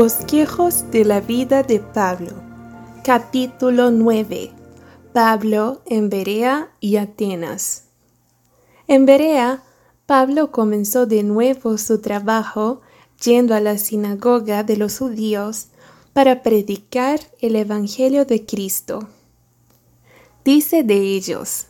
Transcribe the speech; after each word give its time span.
Bosquejos 0.00 0.90
de 0.90 1.04
la 1.04 1.20
vida 1.20 1.62
de 1.62 1.78
Pablo. 1.78 2.32
Capítulo 3.04 3.90
9. 3.90 4.50
Pablo 5.12 5.82
en 5.84 6.08
Berea 6.08 6.70
y 6.80 6.96
Atenas. 6.96 7.84
En 8.88 9.04
Berea, 9.04 9.62
Pablo 10.06 10.52
comenzó 10.52 11.04
de 11.04 11.22
nuevo 11.22 11.76
su 11.76 12.00
trabajo 12.00 12.80
yendo 13.22 13.54
a 13.54 13.60
la 13.60 13.76
sinagoga 13.76 14.62
de 14.62 14.78
los 14.78 14.96
judíos 15.00 15.66
para 16.14 16.42
predicar 16.42 17.20
el 17.38 17.54
Evangelio 17.54 18.24
de 18.24 18.46
Cristo. 18.46 19.06
Dice 20.46 20.82
de 20.82 20.96
ellos, 20.96 21.66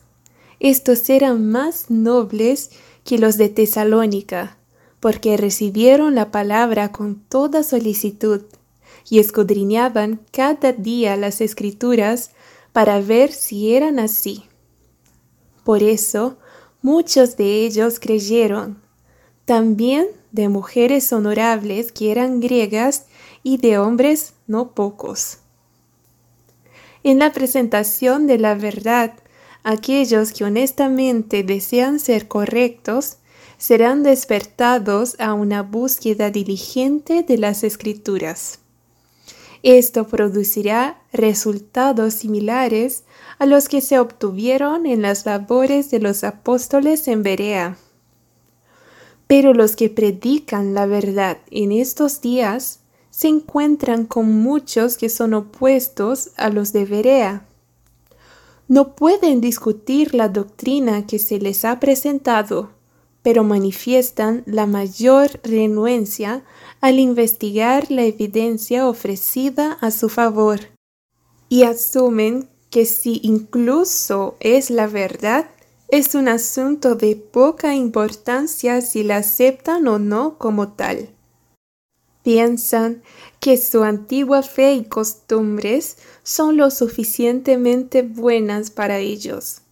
estos 0.60 1.10
eran 1.10 1.51
más 1.51 1.90
nobles 1.90 2.70
que 3.02 3.18
los 3.18 3.37
de 3.38 3.48
Tesalónica, 3.48 4.56
porque 5.00 5.36
recibieron 5.36 6.14
la 6.14 6.30
palabra 6.30 6.92
con 6.92 7.16
toda 7.16 7.62
solicitud 7.62 8.42
y 9.09 9.18
escudriñaban 9.18 10.20
cada 10.30 10.73
día 10.73 11.16
las 11.16 11.40
escrituras 11.40 12.30
para 12.73 13.00
ver 13.00 13.32
si 13.32 13.74
eran 13.74 13.98
así. 13.98 14.45
Por 15.64 15.82
eso 15.82 16.38
muchos 16.82 17.36
de 17.36 17.64
ellos 17.64 17.98
creyeron, 17.98 18.80
también 19.45 20.06
de 20.32 20.48
mujeres 20.48 21.12
honorables 21.12 21.93
que 21.93 22.12
eran 22.12 22.40
griegas 22.40 23.06
y 23.43 23.56
de 23.56 23.78
hombres 23.78 24.34
no 24.46 24.73
pocos. 24.74 25.38
En 27.02 27.18
la 27.18 27.32
presentación 27.32 28.26
de 28.26 28.38
la 28.38 28.54
verdad, 28.54 29.15
aquellos 29.65 30.32
que 30.32 30.45
honestamente 30.45 31.43
desean 31.43 31.98
ser 31.98 32.28
correctos 32.28 33.16
serán 33.60 34.02
despertados 34.02 35.16
a 35.20 35.34
una 35.34 35.62
búsqueda 35.62 36.30
diligente 36.30 37.22
de 37.22 37.36
las 37.36 37.62
escrituras. 37.62 38.58
Esto 39.62 40.06
producirá 40.06 41.02
resultados 41.12 42.14
similares 42.14 43.04
a 43.38 43.44
los 43.44 43.68
que 43.68 43.82
se 43.82 43.98
obtuvieron 43.98 44.86
en 44.86 45.02
las 45.02 45.26
labores 45.26 45.90
de 45.90 46.00
los 46.00 46.24
apóstoles 46.24 47.06
en 47.06 47.22
Berea. 47.22 47.76
Pero 49.26 49.52
los 49.52 49.76
que 49.76 49.90
predican 49.90 50.72
la 50.72 50.86
verdad 50.86 51.36
en 51.50 51.70
estos 51.70 52.22
días 52.22 52.80
se 53.10 53.28
encuentran 53.28 54.06
con 54.06 54.40
muchos 54.40 54.96
que 54.96 55.10
son 55.10 55.34
opuestos 55.34 56.30
a 56.38 56.48
los 56.48 56.72
de 56.72 56.86
Berea. 56.86 57.46
No 58.68 58.96
pueden 58.96 59.42
discutir 59.42 60.14
la 60.14 60.30
doctrina 60.30 61.06
que 61.06 61.18
se 61.18 61.38
les 61.38 61.66
ha 61.66 61.78
presentado, 61.78 62.79
pero 63.23 63.45
manifiestan 63.45 64.43
la 64.47 64.66
mayor 64.66 65.41
renuencia 65.43 66.44
al 66.81 66.99
investigar 66.99 67.91
la 67.91 68.04
evidencia 68.04 68.88
ofrecida 68.88 69.75
a 69.81 69.91
su 69.91 70.09
favor 70.09 70.60
y 71.49 71.65
asumen 71.65 72.49
que 72.71 72.87
si 72.87 73.21
incluso 73.22 74.37
es 74.41 74.71
la 74.71 74.87
verdad, 74.87 75.50
es 75.88 76.15
un 76.15 76.28
asunto 76.28 76.94
de 76.94 77.16
poca 77.16 77.75
importancia 77.75 78.81
si 78.81 79.03
la 79.03 79.16
aceptan 79.16 79.88
o 79.88 79.99
no 79.99 80.38
como 80.38 80.72
tal. 80.72 81.10
Piensan 82.22 83.03
que 83.41 83.56
su 83.56 83.83
antigua 83.83 84.43
fe 84.43 84.75
y 84.75 84.84
costumbres 84.84 85.97
son 86.23 86.56
lo 86.56 86.71
suficientemente 86.71 88.03
buenas 88.03 88.71
para 88.71 88.99
ellos. 88.99 89.62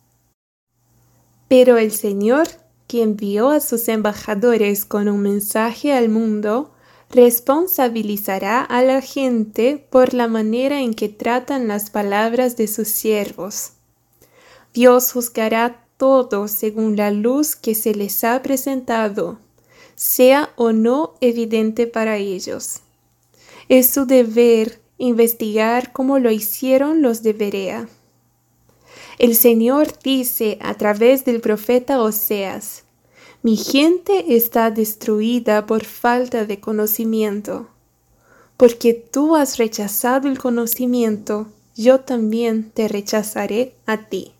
Pero 1.47 1.79
el 1.79 1.93
Señor, 1.93 2.49
que 2.89 3.03
envió 3.03 3.51
a 3.51 3.61
sus 3.61 3.87
embajadores 3.87 4.85
con 4.85 5.09
un 5.09 5.21
mensaje 5.21 5.93
al 5.93 6.09
mundo, 6.09 6.73
responsabilizará 7.11 8.63
a 8.63 8.83
la 8.83 9.01
gente 9.01 9.87
por 9.91 10.13
la 10.13 10.27
manera 10.27 10.81
en 10.81 10.95
que 10.95 11.09
tratan 11.09 11.69
las 11.69 11.91
palabras 11.91 12.57
de 12.57 12.67
sus 12.67 12.89
siervos. 12.89 13.75
Dios 14.75 15.13
juzgará 15.13 15.87
todo 15.97 16.49
según 16.49 16.97
la 16.97 17.13
luz 17.13 17.55
que 17.55 17.77
se 17.77 17.95
les 17.95 18.25
ha 18.25 18.43
presentado 18.43 19.39
sea 19.99 20.53
o 20.55 20.73
no 20.73 21.15
evidente 21.21 21.89
para 21.89 22.19
ellos. 22.19 22.83
Es 23.69 23.91
su 23.91 24.07
deber 24.07 24.81
investigar 24.97 25.93
como 25.93 26.21
lo 26.21 26.31
hicieron 26.31 27.03
los 27.03 27.25
de 27.25 27.33
Berea. 27.33 27.89
El 29.19 29.35
Señor 29.35 29.89
dice 30.05 30.59
a 30.61 30.75
través 30.75 31.25
del 31.25 31.41
profeta 31.41 32.01
Oseas, 32.01 32.85
Mi 33.43 33.57
gente 33.57 34.37
está 34.37 34.71
destruida 34.71 35.67
por 35.67 35.85
falta 35.85 36.45
de 36.45 36.61
conocimiento. 36.61 37.67
Porque 38.57 38.95
tú 38.95 39.35
has 39.35 39.59
rechazado 39.59 40.29
el 40.29 40.39
conocimiento, 40.39 41.49
yo 41.77 42.01
también 42.01 42.71
te 42.71 42.87
rechazaré 42.87 43.75
a 43.87 44.09
ti. 44.09 44.33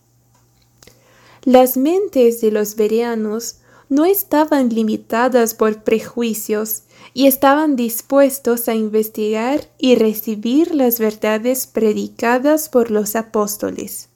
Las 1.43 1.75
mentes 1.75 2.39
de 2.39 2.51
los 2.51 2.75
bereanos 2.75 3.57
no 3.89 4.05
estaban 4.05 4.69
limitadas 4.69 5.55
por 5.55 5.83
prejuicios 5.83 6.83
y 7.13 7.27
estaban 7.27 7.75
dispuestos 7.75 8.69
a 8.69 8.75
investigar 8.75 9.67
y 9.77 9.95
recibir 9.95 10.75
las 10.75 10.99
verdades 10.99 11.67
predicadas 11.67 12.69
por 12.69 12.91
los 12.91 13.15
apóstoles. 13.15 14.08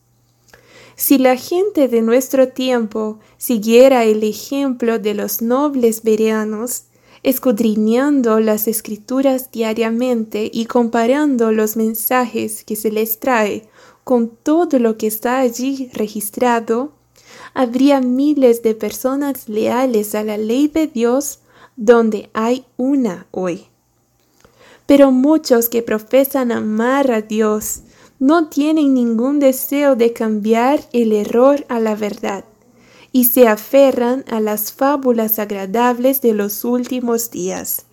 Si 0.95 1.17
la 1.17 1.35
gente 1.35 1.87
de 1.87 2.01
nuestro 2.01 2.49
tiempo 2.49 3.19
siguiera 3.37 4.03
el 4.03 4.23
ejemplo 4.23 4.99
de 4.99 5.13
los 5.13 5.41
nobles 5.41 6.03
bereanos, 6.03 6.83
escudriñando 7.23 8.39
las 8.39 8.67
escrituras 8.67 9.49
diariamente 9.51 10.49
y 10.53 10.65
comparando 10.65 11.51
los 11.51 11.77
mensajes 11.77 12.63
que 12.63 12.75
se 12.75 12.91
les 12.91 13.19
trae 13.19 13.67
con 14.03 14.29
todo 14.29 14.77
lo 14.79 14.97
que 14.97 15.07
está 15.07 15.39
allí 15.39 15.89
registrado, 15.93 16.91
habría 17.53 18.01
miles 18.01 18.61
de 18.61 18.75
personas 18.75 19.47
leales 19.47 20.13
a 20.15 20.23
la 20.23 20.37
ley 20.37 20.67
de 20.67 20.87
Dios 20.87 21.39
donde 21.75 22.29
hay 22.33 22.65
una 22.77 23.27
hoy. 23.31 23.67
Pero 24.85 25.11
muchos 25.11 25.69
que 25.69 25.81
profesan 25.81 26.51
amar 26.51 27.09
a 27.11 27.21
Dios 27.21 27.83
no 28.23 28.47
tienen 28.47 28.93
ningún 28.93 29.39
deseo 29.39 29.97
de 29.97 30.13
cambiar 30.13 30.79
el 30.93 31.11
error 31.11 31.65
a 31.67 31.81
la 31.81 31.93
verdad 31.93 32.45
y 33.11 33.25
se 33.25 33.49
aferran 33.49 34.23
a 34.29 34.39
las 34.39 34.71
fábulas 34.71 35.39
agradables 35.39 36.21
de 36.21 36.33
los 36.33 36.63
últimos 36.63 37.31
días. 37.31 37.85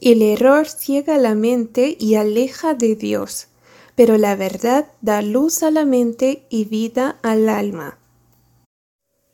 El 0.00 0.22
error 0.22 0.68
ciega 0.68 1.18
la 1.18 1.34
mente 1.34 1.96
y 1.98 2.14
aleja 2.14 2.74
de 2.74 2.94
Dios, 2.94 3.48
pero 3.96 4.16
la 4.16 4.36
verdad 4.36 4.92
da 5.00 5.22
luz 5.22 5.64
a 5.64 5.72
la 5.72 5.84
mente 5.84 6.46
y 6.48 6.66
vida 6.66 7.18
al 7.24 7.48
alma. 7.48 7.98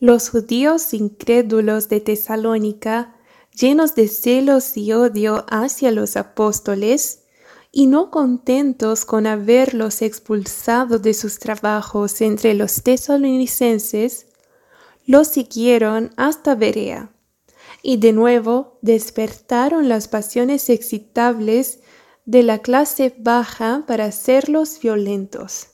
Los 0.01 0.31
judíos 0.31 0.95
incrédulos 0.95 1.91
de 1.91 2.01
Tesalónica, 2.01 3.15
llenos 3.55 3.95
de 3.95 4.09
celos 4.09 4.75
y 4.75 4.95
odio 4.95 5.45
hacia 5.51 5.91
los 5.91 6.17
apóstoles, 6.17 7.22
y 7.75 7.87
no 7.87 8.11
contentos 8.11 9.07
con 9.07 9.27
haberlos 9.27 10.03
expulsado 10.03 10.99
de 10.99 11.15
sus 11.15 11.39
trabajos 11.39 12.21
entre 12.21 12.53
los 12.53 12.83
tesalonicenses, 12.83 14.27
los 15.07 15.29
siguieron 15.29 16.13
hasta 16.19 16.55
Berea, 16.55 17.11
y 17.83 17.97
de 17.97 18.13
nuevo 18.13 18.79
despertaron 18.83 19.89
las 19.89 20.07
pasiones 20.07 20.69
excitables 20.69 21.81
de 22.27 22.43
la 22.43 22.59
clase 22.59 23.15
baja 23.19 23.85
para 23.87 24.05
hacerlos 24.05 24.79
violentos. 24.81 25.69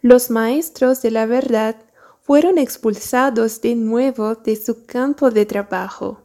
Los 0.00 0.30
maestros 0.30 1.02
de 1.02 1.10
la 1.10 1.26
verdad 1.26 1.76
fueron 2.22 2.58
expulsados 2.58 3.60
de 3.60 3.74
nuevo 3.74 4.36
de 4.36 4.54
su 4.54 4.86
campo 4.86 5.32
de 5.32 5.46
trabajo. 5.46 6.22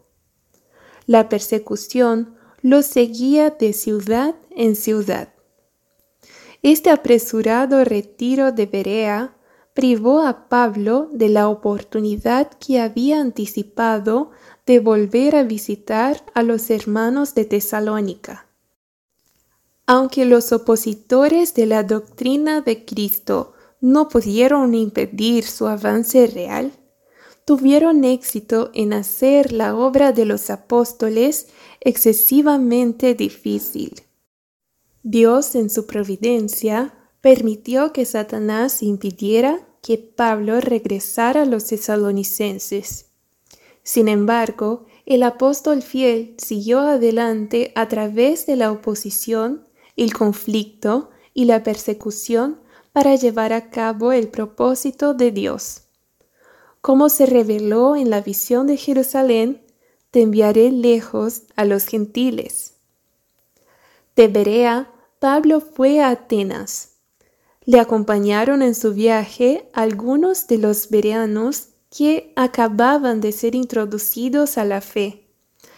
La 1.08 1.30
persecución 1.30 2.35
los 2.66 2.88
seguía 2.88 3.52
de 3.52 3.74
ciudad 3.74 4.34
en 4.50 4.76
ciudad. 4.76 5.30
Este 6.64 6.90
apresurado 6.90 7.84
retiro 7.84 8.52
de 8.54 8.66
Berea 8.66 9.38
privó 9.76 10.22
a 10.22 10.50
Pablo 10.50 11.08
de 11.12 11.30
la 11.30 11.48
oportunidad 11.48 12.50
que 12.58 12.82
había 12.82 13.22
anticipado 13.22 14.32
de 14.66 14.80
volver 14.80 15.36
a 15.36 15.44
visitar 15.44 16.26
a 16.34 16.42
los 16.42 16.72
hermanos 16.72 17.36
de 17.36 17.46
Tesalónica. 17.46 18.48
Aunque 19.86 20.26
los 20.26 20.52
opositores 20.52 21.54
de 21.54 21.68
la 21.68 21.84
doctrina 21.84 22.62
de 22.62 22.84
Cristo 22.84 23.54
no 23.80 24.10
pudieron 24.10 24.74
impedir 24.74 25.44
su 25.44 25.68
avance 25.68 26.26
real, 26.26 26.72
tuvieron 27.46 28.04
éxito 28.04 28.72
en 28.74 28.92
hacer 28.92 29.54
la 29.54 29.76
obra 29.76 30.12
de 30.12 30.26
los 30.26 30.50
apóstoles 30.50 31.48
excesivamente 31.80 33.14
difícil. 33.14 34.02
Dios 35.04 35.54
en 35.54 35.70
su 35.70 35.86
providencia 35.86 36.96
permitió 37.22 37.94
que 37.94 38.06
Satanás 38.06 38.82
impidiera 38.82 39.68
que 39.84 40.00
Pablo 40.00 40.60
regresara 40.60 41.44
a 41.44 41.46
los 41.46 41.66
tesalonicenses. 41.68 43.12
Sin 43.84 44.08
embargo, 44.08 44.88
el 45.06 45.22
apóstol 45.22 45.84
fiel 45.84 46.34
siguió 46.40 46.80
adelante 46.80 47.72
a 47.76 47.88
través 47.88 48.48
de 48.48 48.56
la 48.56 48.72
oposición, 48.72 49.68
el 49.96 50.12
conflicto 50.14 51.12
y 51.36 51.46
la 51.46 51.62
persecución 51.62 52.60
para 52.92 53.16
llevar 53.16 53.54
a 53.54 53.70
cabo 53.70 54.12
el 54.12 54.30
propósito 54.30 55.14
de 55.14 55.30
Dios. 55.30 55.85
Como 56.86 57.10
se 57.10 57.26
reveló 57.26 57.96
en 57.96 58.12
la 58.12 58.22
visión 58.22 58.68
de 58.68 58.78
Jerusalén, 58.78 59.60
te 60.12 60.22
enviaré 60.22 60.72
lejos 60.72 61.42
a 61.56 61.66
los 61.66 61.88
gentiles. 61.88 62.76
De 64.16 64.28
Berea, 64.28 64.94
Pablo 65.18 65.62
fue 65.62 66.00
a 66.00 66.10
Atenas. 66.10 66.90
Le 67.64 67.80
acompañaron 67.80 68.62
en 68.62 68.76
su 68.76 68.94
viaje 68.94 69.68
algunos 69.74 70.46
de 70.46 70.60
los 70.60 70.92
bereanos 70.92 71.70
que 71.90 72.32
acababan 72.36 73.20
de 73.20 73.32
ser 73.32 73.56
introducidos 73.56 74.60
a 74.60 74.64
la 74.64 74.80
fe 74.80 75.26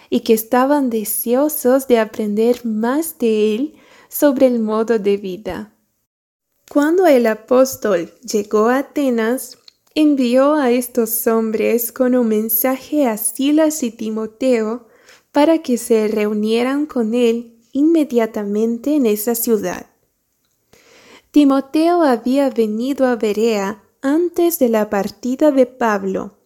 y 0.09 0.19
que 0.19 0.33
estaban 0.33 0.89
deseosos 0.89 1.87
de 1.87 1.99
aprender 1.99 2.65
más 2.65 3.17
de 3.17 3.55
él 3.55 3.75
sobre 4.09 4.47
el 4.47 4.59
modo 4.59 4.99
de 4.99 5.15
vida. 5.15 5.71
Cuando 6.69 7.07
el 7.07 7.27
apóstol 7.27 8.11
llegó 8.25 8.67
a 8.67 8.79
Atenas, 8.79 9.57
envió 9.99 10.53
a 10.53 10.69
estos 10.69 11.25
hombres 11.25 11.91
con 11.91 12.13
un 12.13 12.27
mensaje 12.27 13.07
a 13.07 13.17
Silas 13.17 13.81
y 13.81 13.89
Timoteo 13.89 14.85
para 15.31 15.63
que 15.63 15.79
se 15.79 16.07
reunieran 16.07 16.85
con 16.85 17.15
él 17.15 17.57
inmediatamente 17.71 18.93
en 18.93 19.07
esa 19.07 19.33
ciudad. 19.33 19.87
Timoteo 21.31 22.03
había 22.03 22.51
venido 22.51 23.07
a 23.07 23.15
Berea 23.15 23.81
antes 24.03 24.59
de 24.59 24.69
la 24.69 24.91
partida 24.91 25.49
de 25.49 25.65
Pablo, 25.65 26.37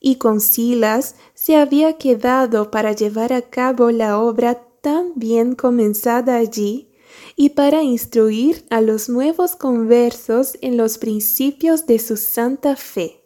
y 0.00 0.16
con 0.16 0.40
Silas 0.40 1.16
se 1.34 1.56
había 1.56 1.98
quedado 1.98 2.70
para 2.70 2.92
llevar 2.92 3.34
a 3.34 3.42
cabo 3.42 3.90
la 3.90 4.18
obra 4.18 4.66
tan 4.80 5.12
bien 5.14 5.54
comenzada 5.54 6.36
allí 6.36 6.93
y 7.36 7.50
para 7.50 7.82
instruir 7.82 8.64
a 8.70 8.80
los 8.80 9.08
nuevos 9.08 9.56
conversos 9.56 10.56
en 10.60 10.76
los 10.76 10.98
principios 10.98 11.86
de 11.86 11.98
su 11.98 12.16
santa 12.16 12.76
fe. 12.76 13.24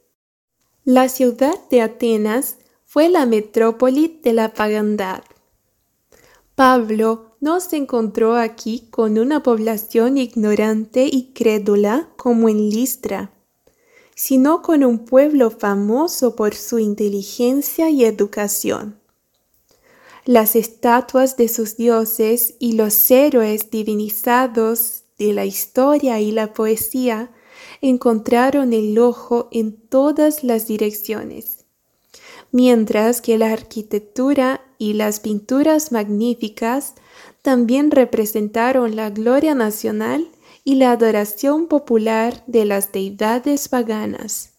La 0.85 1.09
ciudad 1.09 1.55
de 1.71 1.83
Atenas 1.83 2.57
fue 2.85 3.09
la 3.11 3.27
metrópoli 3.27 4.21
de 4.23 4.33
la 4.33 4.55
pagandad. 4.55 5.23
Pablo 6.55 7.37
no 7.41 7.61
se 7.61 7.77
encontró 7.77 8.37
aquí 8.37 8.89
con 8.91 9.19
una 9.19 9.43
población 9.43 10.19
ignorante 10.19 11.09
y 11.11 11.33
crédula 11.35 12.09
como 12.17 12.49
en 12.49 12.71
Listra, 12.71 13.31
sino 14.15 14.63
con 14.63 14.83
un 14.83 15.05
pueblo 15.05 15.51
famoso 15.51 16.35
por 16.35 16.55
su 16.55 16.79
inteligencia 16.79 17.91
y 17.91 18.05
educación. 18.05 18.98
Las 20.29 20.57
estatuas 20.57 21.39
de 21.39 21.49
sus 21.49 21.79
dioses 21.79 22.55
y 22.59 22.73
los 22.73 23.11
héroes 23.11 23.71
divinizados 23.71 25.05
de 25.19 25.33
la 25.33 25.47
historia 25.47 26.21
y 26.21 26.33
la 26.33 26.53
poesía 26.53 27.31
encontraron 27.81 28.75
el 28.75 28.99
ojo 28.99 29.49
en 29.53 29.81
todas 29.89 30.45
las 30.45 30.67
direcciones, 30.67 31.65
mientras 32.53 33.23
que 33.23 33.39
la 33.39 33.55
arquitectura 33.55 34.61
y 34.77 34.93
las 34.93 35.21
pinturas 35.21 35.93
magníficas 35.93 36.93
también 37.41 37.91
representaron 37.91 38.97
la 38.97 39.09
gloria 39.09 39.55
nacional 39.55 40.29
y 40.63 40.75
la 40.75 40.93
adoración 40.93 41.69
popular 41.69 42.45
de 42.47 42.67
las 42.67 42.93
deidades 42.93 43.71
paganas. 43.71 44.58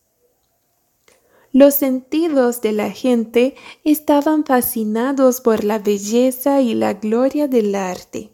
Los 1.51 1.73
sentidos 1.73 2.61
de 2.61 2.73
la 2.73 2.91
gente 2.91 3.55
estaban 3.83 4.45
fascinados 4.45 5.41
por 5.41 5.63
la 5.63 5.79
belleza 5.79 6.61
y 6.61 6.75
la 6.75 6.93
gloria 6.93 7.47
del 7.47 7.73
arte. 7.73 8.29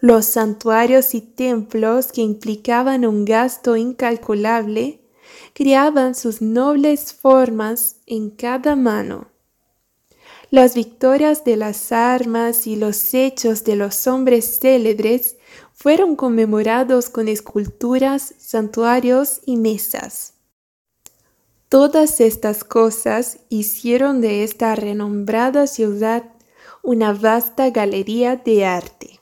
Los 0.00 0.26
santuarios 0.26 1.14
y 1.14 1.20
templos 1.20 2.12
que 2.12 2.22
implicaban 2.22 3.04
un 3.04 3.24
gasto 3.24 3.76
incalculable 3.76 5.00
criaban 5.52 6.14
sus 6.14 6.40
nobles 6.40 7.12
formas 7.12 7.96
en 8.06 8.30
cada 8.30 8.76
mano. 8.76 9.28
Las 10.50 10.74
victorias 10.74 11.44
de 11.44 11.56
las 11.56 11.92
armas 11.92 12.66
y 12.66 12.76
los 12.76 13.14
hechos 13.14 13.64
de 13.64 13.74
los 13.74 14.06
hombres 14.06 14.60
célebres 14.60 15.38
fueron 15.72 16.14
conmemorados 16.14 17.08
con 17.08 17.26
esculturas, 17.26 18.34
santuarios 18.38 19.40
y 19.44 19.56
mesas. 19.56 20.34
Todas 21.72 22.20
estas 22.20 22.64
cosas 22.64 23.38
hicieron 23.48 24.20
de 24.20 24.44
esta 24.44 24.74
renombrada 24.74 25.66
ciudad 25.66 26.24
una 26.82 27.14
vasta 27.14 27.70
galería 27.70 28.36
de 28.36 28.66
arte. 28.66 29.20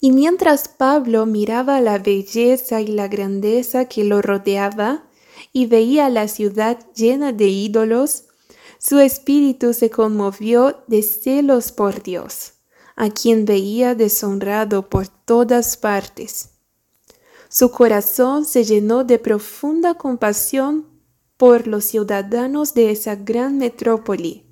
Y 0.00 0.12
mientras 0.12 0.68
Pablo 0.68 1.24
miraba 1.24 1.80
la 1.80 1.96
belleza 1.96 2.82
y 2.82 2.88
la 2.88 3.08
grandeza 3.08 3.86
que 3.86 4.04
lo 4.04 4.20
rodeaba 4.20 5.04
y 5.50 5.64
veía 5.64 6.10
la 6.10 6.28
ciudad 6.28 6.78
llena 6.94 7.32
de 7.32 7.48
ídolos, 7.48 8.24
su 8.78 8.98
espíritu 8.98 9.72
se 9.72 9.88
conmovió 9.88 10.84
de 10.88 11.00
celos 11.00 11.72
por 11.72 12.02
Dios, 12.02 12.52
a 12.96 13.08
quien 13.08 13.46
veía 13.46 13.94
deshonrado 13.94 14.90
por 14.90 15.08
todas 15.08 15.78
partes. 15.78 16.50
Su 17.48 17.70
corazón 17.70 18.44
se 18.44 18.64
llenó 18.64 19.04
de 19.04 19.18
profunda 19.18 19.94
compasión 19.94 20.92
por 21.44 21.66
los 21.66 21.84
ciudadanos 21.84 22.72
de 22.72 22.90
esa 22.90 23.16
gran 23.16 23.58
metrópoli, 23.58 24.46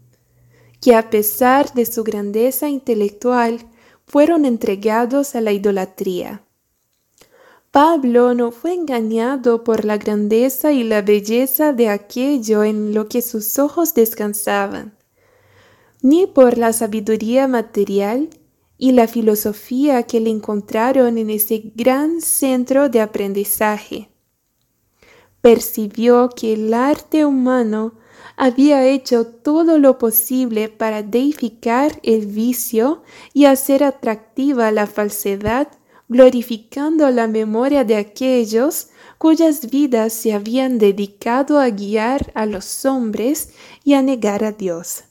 que 0.79 0.95
a 0.95 1.09
pesar 1.09 1.73
de 1.73 1.87
su 1.87 2.05
grandeza 2.05 2.69
intelectual 2.69 3.61
fueron 4.05 4.45
entregados 4.45 5.35
a 5.35 5.41
la 5.41 5.53
idolatría. 5.53 6.45
Pablo 7.71 8.35
no 8.35 8.53
fue 8.53 8.75
engañado 8.75 9.65
por 9.65 9.87
la 9.87 9.97
grandeza 9.97 10.73
y 10.73 10.85
la 10.85 11.01
belleza 11.01 11.73
de 11.73 11.89
aquello 11.89 12.63
en 12.63 12.93
lo 12.93 13.09
que 13.09 13.23
sus 13.23 13.59
ojos 13.59 13.95
descansaban, 13.95 14.95
ni 16.03 16.27
por 16.27 16.59
la 16.59 16.75
sabiduría 16.75 17.49
material 17.49 18.29
y 18.77 18.93
la 18.93 19.09
filosofía 19.09 20.03
que 20.03 20.21
le 20.21 20.29
encontraron 20.29 21.17
en 21.17 21.31
ese 21.31 21.73
gran 21.75 22.21
centro 22.21 22.91
de 22.91 23.01
aprendizaje 23.01 24.12
percibió 25.43 26.31
que 26.31 26.55
el 26.55 26.73
arte 26.73 27.27
humano 27.27 27.93
había 28.37 28.87
hecho 28.87 29.27
todo 29.27 29.77
lo 29.77 29.99
posible 29.99 30.69
para 30.69 31.03
deificar 31.03 32.01
el 32.03 32.27
vicio 32.27 33.03
y 33.35 33.45
hacer 33.45 33.85
atractiva 33.85 34.71
la 34.71 34.87
falsedad, 34.87 35.69
glorificando 36.09 37.11
la 37.11 37.27
memoria 37.27 37.85
de 37.85 37.97
aquellos 37.97 38.89
cuyas 39.19 39.69
vidas 39.71 40.13
se 40.13 40.33
habían 40.33 40.79
dedicado 40.79 41.59
a 41.59 41.69
guiar 41.69 42.33
a 42.35 42.47
los 42.47 42.85
hombres 42.85 43.51
y 43.85 43.95
a 43.95 44.03
negar 44.03 44.45
a 44.45 44.53
Dios. 44.53 45.05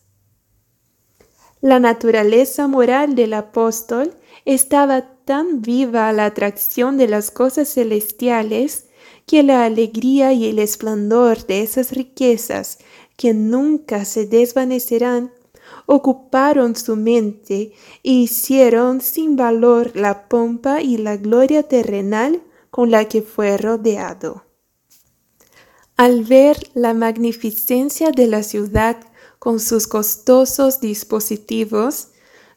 La 1.59 1.79
naturaleza 1.79 2.67
moral 2.67 3.15
del 3.15 3.33
apóstol 3.33 4.15
estaba 4.45 5.01
tan 5.25 5.61
viva 5.61 6.09
a 6.09 6.13
la 6.13 6.25
atracción 6.25 6.97
de 6.97 7.07
las 7.07 7.31
cosas 7.31 7.73
celestiales 7.73 8.87
que 9.31 9.43
la 9.43 9.63
alegría 9.63 10.33
y 10.33 10.47
el 10.47 10.59
esplendor 10.59 11.47
de 11.47 11.61
esas 11.61 11.93
riquezas 11.93 12.79
que 13.15 13.33
nunca 13.33 14.03
se 14.03 14.25
desvanecerán 14.25 15.31
ocuparon 15.85 16.75
su 16.75 16.97
mente 16.97 17.71
e 18.03 18.11
hicieron 18.11 18.99
sin 18.99 19.37
valor 19.37 19.95
la 19.95 20.27
pompa 20.27 20.81
y 20.81 20.97
la 20.97 21.15
gloria 21.15 21.63
terrenal 21.63 22.43
con 22.71 22.91
la 22.91 23.05
que 23.05 23.21
fue 23.21 23.55
rodeado. 23.57 24.43
Al 25.95 26.25
ver 26.25 26.69
la 26.73 26.93
magnificencia 26.93 28.11
de 28.11 28.27
la 28.27 28.43
ciudad 28.43 28.97
con 29.39 29.61
sus 29.61 29.87
costosos 29.87 30.81
dispositivos, 30.81 32.09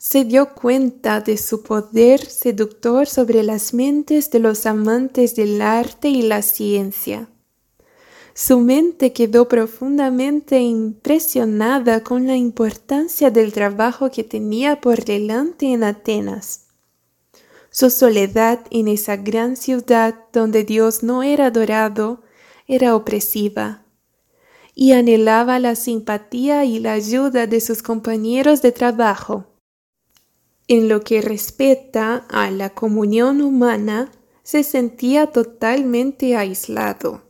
se 0.06 0.26
dio 0.26 0.52
cuenta 0.52 1.22
de 1.22 1.38
su 1.38 1.62
poder 1.62 2.26
seductor 2.26 3.06
sobre 3.06 3.42
las 3.42 3.72
mentes 3.72 4.30
de 4.30 4.38
los 4.38 4.66
amantes 4.66 5.34
del 5.34 5.62
arte 5.62 6.10
y 6.10 6.20
la 6.20 6.42
ciencia. 6.42 7.30
Su 8.34 8.60
mente 8.60 9.14
quedó 9.14 9.48
profundamente 9.48 10.60
impresionada 10.60 12.04
con 12.04 12.26
la 12.26 12.36
importancia 12.36 13.30
del 13.30 13.54
trabajo 13.54 14.10
que 14.10 14.24
tenía 14.24 14.78
por 14.82 15.06
delante 15.06 15.72
en 15.72 15.82
Atenas. 15.84 16.66
Su 17.70 17.88
soledad 17.88 18.60
en 18.70 18.88
esa 18.88 19.16
gran 19.16 19.56
ciudad 19.56 20.16
donde 20.34 20.64
Dios 20.64 21.02
no 21.02 21.22
era 21.22 21.46
adorado 21.46 22.20
era 22.66 22.94
opresiva, 22.94 23.86
y 24.74 24.92
anhelaba 24.92 25.58
la 25.58 25.74
simpatía 25.74 26.66
y 26.66 26.78
la 26.78 26.92
ayuda 26.92 27.46
de 27.46 27.62
sus 27.62 27.82
compañeros 27.82 28.60
de 28.60 28.70
trabajo. 28.70 29.53
En 30.66 30.88
lo 30.88 31.02
que 31.02 31.20
respecta 31.20 32.24
a 32.28 32.50
la 32.50 32.70
comunión 32.70 33.42
humana, 33.42 34.10
se 34.42 34.62
sentía 34.62 35.26
totalmente 35.26 36.36
aislado. 36.36 37.22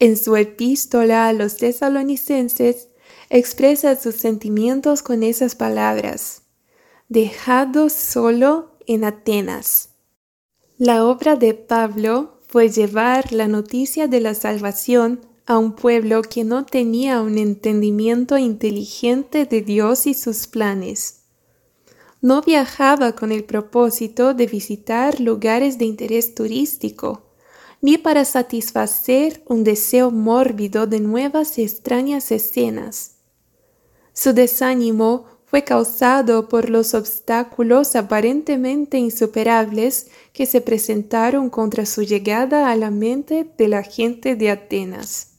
En 0.00 0.16
su 0.16 0.36
epístola 0.36 1.28
a 1.28 1.32
los 1.32 1.56
tesalonicenses 1.56 2.88
expresa 3.30 3.96
sus 3.96 4.16
sentimientos 4.16 5.02
con 5.02 5.22
esas 5.22 5.54
palabras. 5.54 6.42
Dejado 7.08 7.88
solo 7.90 8.76
en 8.86 9.04
Atenas. 9.04 9.90
La 10.78 11.04
obra 11.04 11.36
de 11.36 11.54
Pablo 11.54 12.40
fue 12.46 12.70
llevar 12.70 13.32
la 13.32 13.48
noticia 13.48 14.08
de 14.08 14.20
la 14.20 14.34
salvación 14.34 15.26
a 15.46 15.58
un 15.58 15.74
pueblo 15.74 16.22
que 16.22 16.44
no 16.44 16.64
tenía 16.64 17.20
un 17.20 17.38
entendimiento 17.38 18.38
inteligente 18.38 19.44
de 19.46 19.62
Dios 19.62 20.06
y 20.06 20.14
sus 20.14 20.46
planes. 20.46 21.17
No 22.20 22.42
viajaba 22.42 23.12
con 23.12 23.30
el 23.30 23.44
propósito 23.44 24.34
de 24.34 24.46
visitar 24.46 25.20
lugares 25.20 25.78
de 25.78 25.84
interés 25.84 26.34
turístico, 26.34 27.22
ni 27.80 27.96
para 27.96 28.24
satisfacer 28.24 29.42
un 29.46 29.62
deseo 29.62 30.10
mórbido 30.10 30.88
de 30.88 30.98
nuevas 30.98 31.58
y 31.58 31.62
extrañas 31.62 32.32
escenas. 32.32 33.18
Su 34.12 34.32
desánimo 34.32 35.26
fue 35.44 35.62
causado 35.62 36.48
por 36.48 36.68
los 36.68 36.92
obstáculos 36.92 37.94
aparentemente 37.94 38.98
insuperables 38.98 40.08
que 40.32 40.44
se 40.44 40.60
presentaron 40.60 41.48
contra 41.50 41.86
su 41.86 42.02
llegada 42.02 42.70
a 42.70 42.76
la 42.76 42.90
mente 42.90 43.48
de 43.56 43.68
la 43.68 43.82
gente 43.82 44.34
de 44.34 44.50
Atenas. 44.50 45.34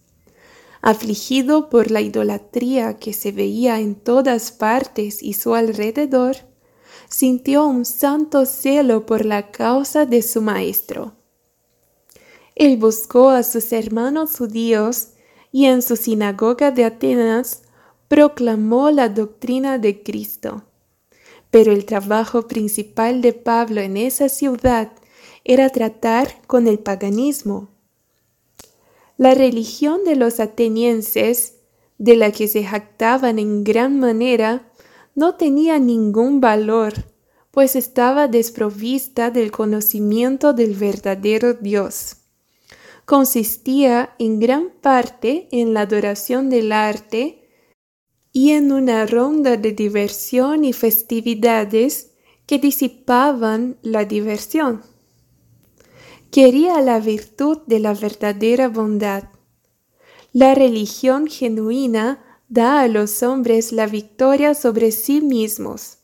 Afligido 0.81 1.69
por 1.69 1.91
la 1.91 1.99
idolatría 1.99 2.97
que 2.97 3.11
se 3.11 3.33
veía 3.33 3.81
en 3.81 3.95
todas 3.95 4.53
partes 4.53 5.21
y 5.21 5.33
su 5.33 5.53
alrededor, 5.53 6.37
sintió 7.09 7.65
un 7.65 7.85
santo 7.85 8.45
celo 8.45 9.05
por 9.05 9.25
la 9.25 9.51
causa 9.51 10.05
de 10.05 10.21
su 10.21 10.41
maestro. 10.41 11.13
Él 12.55 12.77
buscó 12.77 13.29
a 13.29 13.43
sus 13.43 13.71
hermanos 13.73 14.37
judíos 14.37 15.09
y 15.51 15.65
en 15.65 15.81
su 15.81 15.95
sinagoga 15.95 16.71
de 16.71 16.85
Atenas 16.85 17.63
proclamó 18.07 18.91
la 18.91 19.09
doctrina 19.09 19.77
de 19.77 20.03
Cristo. 20.03 20.63
Pero 21.51 21.71
el 21.71 21.85
trabajo 21.85 22.47
principal 22.47 23.21
de 23.21 23.33
Pablo 23.33 23.81
en 23.81 23.97
esa 23.97 24.29
ciudad 24.29 24.91
era 25.43 25.69
tratar 25.69 26.35
con 26.45 26.67
el 26.67 26.79
paganismo. 26.79 27.69
La 29.17 29.33
religión 29.33 30.03
de 30.05 30.15
los 30.15 30.39
atenienses, 30.39 31.55
de 31.97 32.15
la 32.15 32.31
que 32.31 32.47
se 32.47 32.63
jactaban 32.63 33.39
en 33.39 33.63
gran 33.63 33.99
manera, 33.99 34.68
no 35.19 35.35
tenía 35.35 35.79
ningún 35.79 36.39
valor, 36.39 36.93
pues 37.51 37.75
estaba 37.75 38.29
desprovista 38.29 39.31
del 39.31 39.51
conocimiento 39.51 40.53
del 40.53 40.75
verdadero 40.75 41.55
Dios. 41.55 42.15
Consistía 43.03 44.15
en 44.17 44.39
gran 44.39 44.69
parte 44.81 45.49
en 45.51 45.73
la 45.73 45.81
adoración 45.81 46.49
del 46.49 46.71
arte 46.71 47.49
y 48.31 48.51
en 48.51 48.71
una 48.71 49.05
ronda 49.05 49.57
de 49.57 49.73
diversión 49.73 50.63
y 50.63 50.71
festividades 50.71 52.11
que 52.45 52.57
disipaban 52.57 53.77
la 53.81 54.05
diversión. 54.05 54.83
Quería 56.31 56.79
la 56.79 57.01
virtud 57.01 57.57
de 57.67 57.81
la 57.81 57.93
verdadera 57.93 58.69
bondad. 58.69 59.25
La 60.31 60.55
religión 60.55 61.27
genuina 61.27 62.23
da 62.49 62.81
a 62.81 62.87
los 62.87 63.21
hombres 63.21 63.71
la 63.71 63.85
victoria 63.85 64.55
sobre 64.55 64.91
sí 64.91 65.21
mismos. 65.21 65.99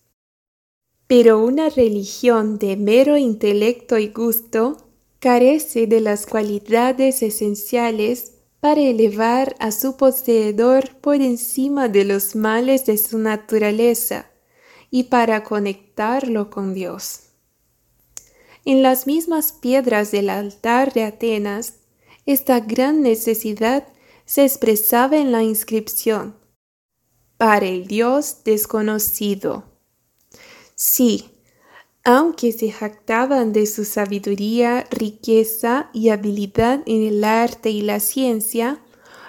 Pero 1.07 1.43
una 1.43 1.69
religión 1.69 2.57
de 2.59 2.77
mero 2.77 3.17
intelecto 3.17 3.97
y 3.97 4.09
gusto 4.09 4.77
carece 5.19 5.87
de 5.87 6.01
las 6.01 6.27
cualidades 6.27 7.23
esenciales 7.23 8.33
para 8.59 8.81
elevar 8.81 9.55
a 9.59 9.71
su 9.71 9.97
poseedor 9.97 10.95
por 10.97 11.15
encima 11.15 11.87
de 11.87 12.05
los 12.05 12.35
males 12.35 12.85
de 12.85 12.97
su 12.97 13.17
naturaleza 13.17 14.31
y 14.91 15.03
para 15.03 15.43
conectarlo 15.43 16.49
con 16.49 16.73
Dios. 16.73 17.21
En 18.65 18.81
las 18.81 19.05
mismas 19.05 19.51
piedras 19.51 20.11
del 20.11 20.29
altar 20.29 20.93
de 20.93 21.03
Atenas, 21.03 21.75
esta 22.25 22.59
gran 22.59 23.01
necesidad 23.01 23.87
se 24.25 24.43
expresaba 24.43 25.17
en 25.17 25.31
la 25.31 25.43
inscripción 25.43 26.35
para 27.37 27.65
el 27.65 27.87
Dios 27.87 28.43
desconocido. 28.43 29.65
Sí, 30.75 31.31
aunque 32.03 32.51
se 32.51 32.71
jactaban 32.71 33.53
de 33.53 33.65
su 33.65 33.85
sabiduría, 33.85 34.87
riqueza 34.91 35.89
y 35.93 36.09
habilidad 36.09 36.81
en 36.85 37.03
el 37.03 37.23
arte 37.23 37.71
y 37.71 37.81
la 37.81 37.99
ciencia, 37.99 38.79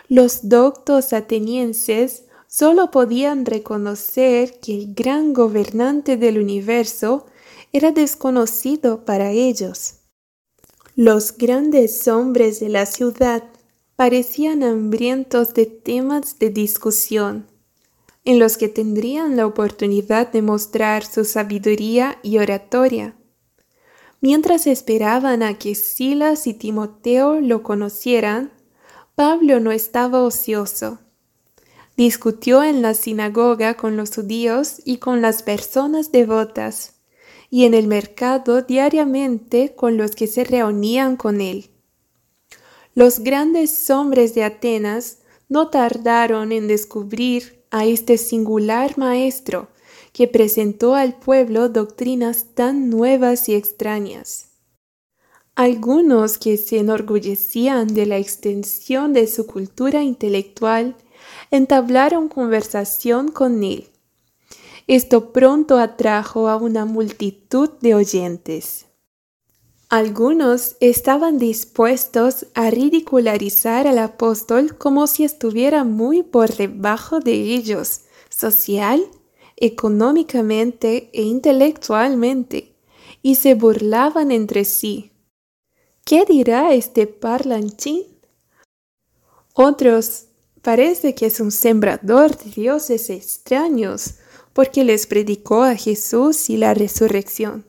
los 0.09 0.49
doctos 0.49 1.13
atenienses 1.13 2.25
solo 2.47 2.91
podían 2.91 3.45
reconocer 3.45 4.61
que 4.61 4.75
el 4.75 4.95
gran 4.95 5.33
gobernante 5.33 6.17
del 6.17 6.39
universo 6.39 7.27
era 7.73 7.93
desconocido 7.93 9.05
para 9.05 9.31
ellos. 9.31 9.95
Los 10.95 11.37
grandes 11.37 12.07
hombres 12.09 12.61
de 12.61 12.69
la 12.69 12.87
ciudad 12.87 13.43
parecían 13.97 14.63
hambrientos 14.63 15.55
de 15.55 15.67
temas 15.67 16.39
de 16.39 16.51
discusión 16.51 17.47
en 18.27 18.41
los 18.41 18.57
que 18.57 18.69
tendrían 18.69 19.37
la 19.37 19.47
oportunidad 19.47 20.33
de 20.33 20.43
mostrar 20.43 21.05
su 21.05 21.25
sabiduría 21.25 22.19
y 22.25 22.39
oratoria. 22.39 23.15
Mientras 24.21 24.67
esperaban 24.67 25.45
a 25.45 25.55
que 25.59 25.77
Silas 25.77 26.49
y 26.49 26.55
Timoteo 26.55 27.41
lo 27.41 27.63
conocieran, 27.63 28.53
Pablo 29.15 29.61
no 29.61 29.71
estaba 29.71 30.23
ocioso. 30.23 30.99
Discutió 31.97 32.65
en 32.65 32.83
la 32.83 32.95
sinagoga 32.95 33.75
con 33.75 33.97
los 33.97 34.15
judíos 34.15 34.83
y 34.85 34.97
con 34.97 35.23
las 35.23 35.45
personas 35.45 36.11
devotas, 36.11 36.95
y 37.49 37.65
en 37.65 37.75
el 37.75 37.87
mercado 37.87 38.63
diariamente 38.63 39.75
con 39.77 39.97
los 39.97 40.17
que 40.17 40.27
se 40.27 40.43
reunían 40.43 41.17
con 41.17 41.41
él. 41.41 41.71
Los 42.97 43.19
grandes 43.19 43.91
hombres 43.91 44.35
de 44.35 44.43
Atenas 44.43 45.19
no 45.51 45.69
tardaron 45.69 46.51
en 46.51 46.67
descubrir 46.67 47.63
a 47.71 47.85
este 47.85 48.17
singular 48.17 48.97
maestro 48.97 49.69
que 50.15 50.27
presentó 50.27 50.95
al 50.95 51.15
pueblo 51.19 51.69
doctrinas 51.69 52.55
tan 52.55 52.89
nuevas 52.89 53.51
y 53.51 53.55
extrañas. 53.55 54.49
Algunos 55.55 56.39
que 56.39 56.57
se 56.57 56.79
enorgullecían 56.79 57.89
de 57.89 58.07
la 58.07 58.17
extensión 58.17 59.13
de 59.13 59.27
su 59.27 59.47
cultura 59.47 60.03
intelectual 60.03 60.97
entablaron 61.51 62.31
conversación 62.31 63.29
con 63.29 63.63
él. 63.63 63.91
Esto 64.87 65.35
pronto 65.35 65.77
atrajo 65.79 66.49
a 66.49 66.57
una 66.57 66.87
multitud 66.87 67.69
de 67.83 67.95
oyentes. 67.95 68.86
Algunos 69.89 70.75
estaban 70.81 71.39
dispuestos 71.39 72.47
a 72.55 72.71
ridicularizar 72.71 73.87
al 73.87 73.99
apóstol 73.99 74.77
como 74.77 75.07
si 75.07 75.23
estuviera 75.23 75.85
muy 75.85 76.25
por 76.25 76.53
debajo 76.57 77.21
de 77.21 77.35
ellos, 77.35 78.01
social, 78.29 79.01
económicamente 79.57 81.09
e 81.13 81.23
intelectualmente, 81.23 82.75
y 83.23 83.37
se 83.37 83.55
burlaban 83.55 84.33
entre 84.33 84.65
sí. 84.65 85.13
¿Qué 86.05 86.25
dirá 86.25 86.75
este 86.75 87.07
parlanchín? 87.07 88.03
Otros 89.55 90.27
parece 90.63 91.15
que 91.15 91.27
es 91.27 91.39
un 91.39 91.53
sembrador 91.53 92.37
de 92.37 92.51
dioses 92.51 93.09
extraños, 93.09 94.17
porque 94.53 94.83
les 94.83 95.07
predicó 95.07 95.63
a 95.63 95.77
Jesús 95.77 96.51
y 96.51 96.57
la 96.57 96.75
resurrección. 96.75 97.65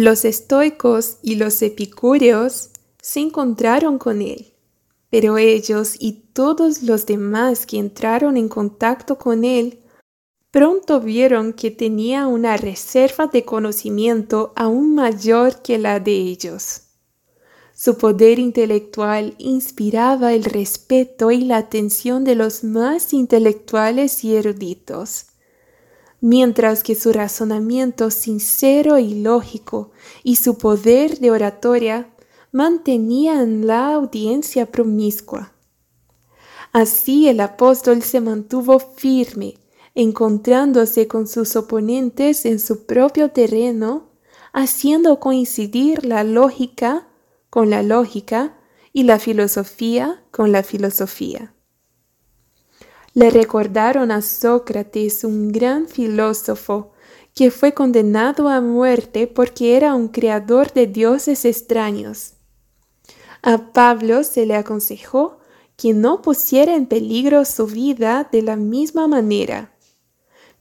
Los 0.00 0.24
estoicos 0.24 1.16
y 1.22 1.34
los 1.34 1.60
epicúreos 1.60 2.70
se 3.02 3.18
encontraron 3.18 3.98
con 3.98 4.22
él, 4.22 4.52
pero 5.10 5.38
ellos 5.38 5.96
y 5.98 6.12
todos 6.32 6.84
los 6.84 7.04
demás 7.04 7.66
que 7.66 7.78
entraron 7.78 8.36
en 8.36 8.48
contacto 8.48 9.18
con 9.18 9.42
él 9.42 9.80
pronto 10.52 11.00
vieron 11.00 11.52
que 11.52 11.72
tenía 11.72 12.28
una 12.28 12.56
reserva 12.56 13.26
de 13.26 13.44
conocimiento 13.44 14.52
aún 14.54 14.94
mayor 14.94 15.62
que 15.62 15.78
la 15.78 15.98
de 15.98 16.12
ellos. 16.12 16.82
Su 17.74 17.98
poder 17.98 18.38
intelectual 18.38 19.34
inspiraba 19.38 20.32
el 20.32 20.44
respeto 20.44 21.32
y 21.32 21.40
la 21.40 21.56
atención 21.56 22.22
de 22.22 22.36
los 22.36 22.62
más 22.62 23.12
intelectuales 23.12 24.22
y 24.22 24.36
eruditos 24.36 25.27
mientras 26.20 26.82
que 26.82 26.94
su 26.94 27.12
razonamiento 27.12 28.10
sincero 28.10 28.98
y 28.98 29.22
lógico 29.22 29.90
y 30.22 30.36
su 30.36 30.58
poder 30.58 31.18
de 31.18 31.30
oratoria 31.30 32.08
mantenían 32.52 33.66
la 33.66 33.94
audiencia 33.94 34.66
promiscua. 34.66 35.52
Así 36.72 37.28
el 37.28 37.40
apóstol 37.40 38.02
se 38.02 38.20
mantuvo 38.20 38.78
firme, 38.78 39.54
encontrándose 39.94 41.08
con 41.08 41.26
sus 41.26 41.56
oponentes 41.56 42.44
en 42.46 42.60
su 42.60 42.84
propio 42.86 43.30
terreno, 43.30 44.10
haciendo 44.52 45.18
coincidir 45.20 46.04
la 46.04 46.24
lógica 46.24 47.08
con 47.50 47.70
la 47.70 47.82
lógica 47.82 48.58
y 48.92 49.04
la 49.04 49.18
filosofía 49.18 50.22
con 50.30 50.52
la 50.52 50.62
filosofía. 50.62 51.54
Le 53.18 53.30
recordaron 53.30 54.12
a 54.12 54.22
Sócrates, 54.22 55.24
un 55.24 55.50
gran 55.50 55.88
filósofo, 55.88 56.92
que 57.34 57.50
fue 57.50 57.74
condenado 57.74 58.48
a 58.48 58.60
muerte 58.60 59.26
porque 59.26 59.76
era 59.76 59.96
un 59.96 60.06
creador 60.06 60.72
de 60.72 60.86
dioses 60.86 61.44
extraños. 61.44 62.34
A 63.42 63.72
Pablo 63.72 64.22
se 64.22 64.46
le 64.46 64.54
aconsejó 64.54 65.40
que 65.76 65.94
no 65.94 66.22
pusiera 66.22 66.76
en 66.76 66.86
peligro 66.86 67.44
su 67.44 67.66
vida 67.66 68.28
de 68.30 68.40
la 68.42 68.54
misma 68.54 69.08
manera. 69.08 69.72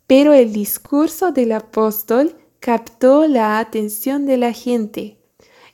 Pero 0.08 0.34
el 0.34 0.52
discurso 0.52 1.32
del 1.32 1.52
apóstol 1.52 2.38
captó 2.60 3.28
la 3.28 3.60
atención 3.60 4.26
de 4.26 4.38
la 4.38 4.52
gente, 4.52 5.20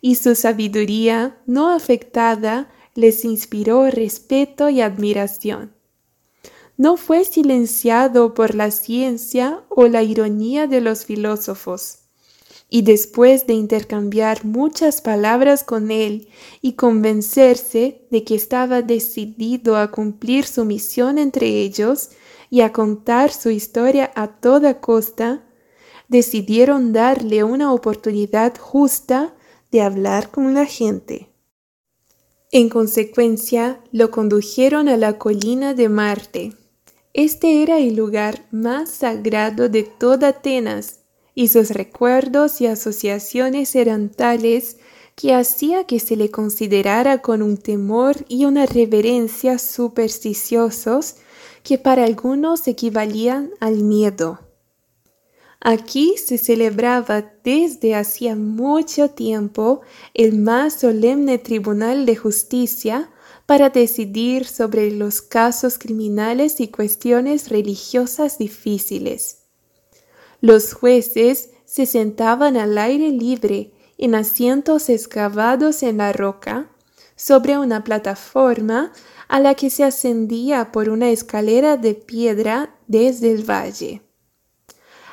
y 0.02 0.16
su 0.16 0.36
sabiduría 0.36 1.38
no 1.46 1.70
afectada 1.70 2.70
les 2.94 3.24
inspiró 3.24 3.90
respeto 3.90 4.68
y 4.68 4.82
admiración. 4.82 5.73
No 6.76 6.98
fue 6.98 7.24
silenciado 7.24 8.34
por 8.34 8.56
la 8.56 8.72
ciencia 8.72 9.64
o 9.70 9.88
la 9.88 10.02
ironía 10.02 10.66
de 10.66 10.82
los 10.82 11.06
filósofos. 11.06 12.00
Y 12.68 12.82
después 12.82 13.46
de 13.46 13.54
intercambiar 13.54 14.46
muchas 14.46 15.02
palabras 15.02 15.64
con 15.64 15.92
él 15.92 16.30
y 16.62 16.74
convencerse 16.74 18.08
de 18.10 18.24
que 18.24 18.34
estaba 18.34 18.82
decidido 18.82 19.78
a 19.78 19.92
cumplir 19.92 20.46
su 20.46 20.66
misión 20.66 21.20
entre 21.20 21.48
ellos 21.48 22.10
y 22.50 22.62
a 22.62 22.72
contar 22.72 23.32
su 23.32 23.52
historia 23.52 24.12
a 24.16 24.28
toda 24.28 24.82
costa, 24.82 25.44
decidieron 26.08 26.94
darle 26.94 27.44
una 27.44 27.72
oportunidad 27.72 28.58
justa 28.58 29.36
de 29.72 29.82
hablar 29.82 30.32
con 30.32 30.56
la 30.56 30.66
gente. 30.66 31.30
En 32.52 32.70
consecuencia, 32.70 33.82
lo 33.92 34.10
condujeron 34.10 34.90
a 34.90 34.98
la 34.98 35.20
colina 35.20 35.76
de 35.76 35.90
Marte. 35.90 36.63
Este 37.14 37.62
era 37.62 37.78
el 37.78 37.96
lugar 37.96 38.48
más 38.50 38.90
sagrado 38.90 39.70
de 39.70 39.84
toda 39.84 40.30
Atenas, 40.30 41.02
y 41.36 41.50
sus 41.50 41.70
recuerdos 41.70 42.60
y 42.60 42.66
asociaciones 42.66 43.76
eran 43.76 44.10
tales 44.10 44.78
que 45.16 45.36
hacía 45.36 45.86
que 45.86 46.00
se 46.00 46.16
le 46.16 46.32
considerara 46.32 47.22
con 47.22 47.44
un 47.44 47.58
temor 47.58 48.26
y 48.28 48.46
una 48.46 48.66
reverencia 48.66 49.60
supersticiosos 49.60 51.18
que 51.62 51.78
para 51.78 52.04
algunos 52.04 52.68
equivalían 52.68 53.52
al 53.60 53.84
miedo. 53.84 54.40
Aquí 55.60 56.16
se 56.18 56.40
celebraba 56.40 57.32
desde 57.44 57.96
hacía 57.96 58.36
mucho 58.36 59.12
tiempo 59.12 59.82
el 60.14 60.38
más 60.38 60.82
solemne 60.82 61.38
tribunal 61.38 62.06
de 62.08 62.16
justicia 62.16 63.13
para 63.46 63.70
decidir 63.70 64.46
sobre 64.46 64.92
los 64.92 65.22
casos 65.22 65.78
criminales 65.78 66.60
y 66.60 66.70
cuestiones 66.70 67.50
religiosas 67.50 68.38
difíciles. 68.38 69.40
Los 70.42 70.74
jueces 70.74 71.50
se 71.66 71.86
sentaban 71.86 72.58
al 72.58 72.78
aire 72.78 73.10
libre 73.10 73.72
en 73.98 74.16
asientos 74.16 74.90
excavados 74.90 75.84
en 75.84 75.98
la 75.98 76.14
roca, 76.14 76.70
sobre 77.16 77.58
una 77.58 77.84
plataforma 77.84 78.92
a 79.28 79.40
la 79.40 79.56
que 79.56 79.70
se 79.70 79.84
ascendía 79.84 80.72
por 80.72 80.90
una 80.90 81.10
escalera 81.10 81.78
de 81.78 81.94
piedra 81.94 82.76
desde 82.88 83.32
el 83.32 83.50
valle. 83.50 84.02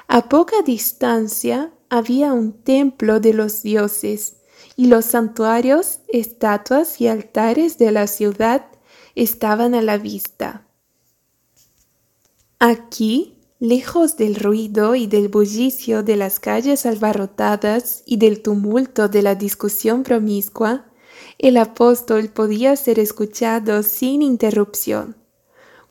A 0.08 0.28
poca 0.28 0.62
distancia 0.62 1.72
había 1.88 2.32
un 2.32 2.64
templo 2.64 3.20
de 3.20 3.32
los 3.32 3.62
dioses, 3.62 4.38
y 4.80 4.86
los 4.86 5.04
santuarios, 5.04 5.98
estatuas 6.08 7.02
y 7.02 7.06
altares 7.06 7.76
de 7.76 7.92
la 7.92 8.06
ciudad 8.06 8.64
estaban 9.14 9.74
a 9.74 9.82
la 9.82 9.98
vista. 9.98 10.66
Aquí, 12.58 13.36
lejos 13.58 14.16
del 14.16 14.36
ruido 14.36 14.94
y 14.94 15.06
del 15.06 15.28
bullicio 15.28 16.02
de 16.02 16.16
las 16.16 16.40
calles 16.40 16.86
albarrotadas 16.86 18.02
y 18.06 18.16
del 18.16 18.40
tumulto 18.40 19.10
de 19.10 19.20
la 19.20 19.34
discusión 19.34 20.02
promiscua, 20.02 20.86
el 21.36 21.58
apóstol 21.58 22.30
podía 22.30 22.74
ser 22.74 22.98
escuchado 22.98 23.82
sin 23.82 24.22
interrupción 24.22 25.16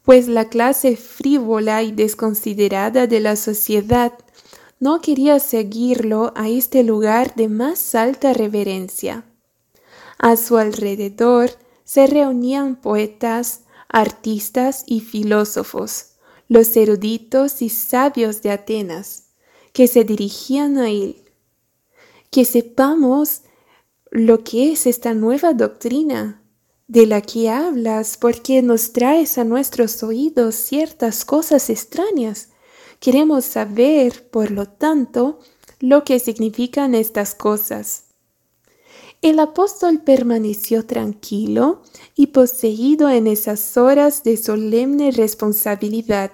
pues 0.02 0.28
la 0.28 0.49
clase 0.49 0.95
frívola 0.97 1.84
y 1.84 1.91
desconsiderada 1.91 3.06
de 3.06 3.19
la 3.19 3.36
sociedad 3.36 4.13
no 4.80 5.02
quería 5.02 5.39
seguirlo 5.39 6.32
a 6.36 6.50
este 6.50 6.84
lugar 6.84 7.36
de 7.36 7.50
más 7.50 7.96
alta 7.96 8.34
reverencia. 8.34 9.26
A 10.18 10.38
su 10.38 10.58
alrededor 10.58 11.52
se 11.84 12.08
reunían 12.08 12.76
poetas, 12.76 13.62
artistas 13.88 14.84
y 14.86 15.02
filósofos, 15.02 16.12
los 16.48 16.76
eruditos 16.78 17.62
y 17.62 17.70
sabios 17.70 18.42
de 18.42 18.52
Atenas, 18.52 19.26
que 19.74 19.88
se 19.88 20.04
dirigían 20.04 20.78
a 20.78 20.89
él. 20.89 21.24
Que 22.32 22.46
sepamos 22.46 23.42
lo 24.12 24.44
que 24.44 24.72
es 24.72 24.88
esta 24.88 25.13
nueva 25.13 25.54
doctrina, 25.54 26.42
de 26.88 27.06
la 27.06 27.22
que 27.22 27.50
hablas 27.50 28.18
porque 28.18 28.63
nos 28.63 28.94
traes 28.94 29.38
a 29.38 29.44
nuestros 29.44 30.02
oídos 30.02 30.56
ciertas 30.56 31.24
cosas 31.24 31.70
extrañas. 31.70 32.50
Queremos 33.00 33.46
saber, 33.46 34.30
por 34.30 34.52
lo 34.52 34.68
tanto, 34.68 35.40
lo 35.80 36.04
que 36.04 36.20
significan 36.20 36.96
estas 36.96 37.34
cosas. 37.34 38.06
El 39.22 39.40
apóstol 39.40 40.02
permaneció 40.02 40.86
tranquilo 40.86 41.82
y 42.16 42.28
poseído 42.28 43.10
en 43.10 43.28
esas 43.28 43.78
horas 43.78 44.24
de 44.24 44.38
solemne 44.38 45.12
responsabilidad, 45.12 46.32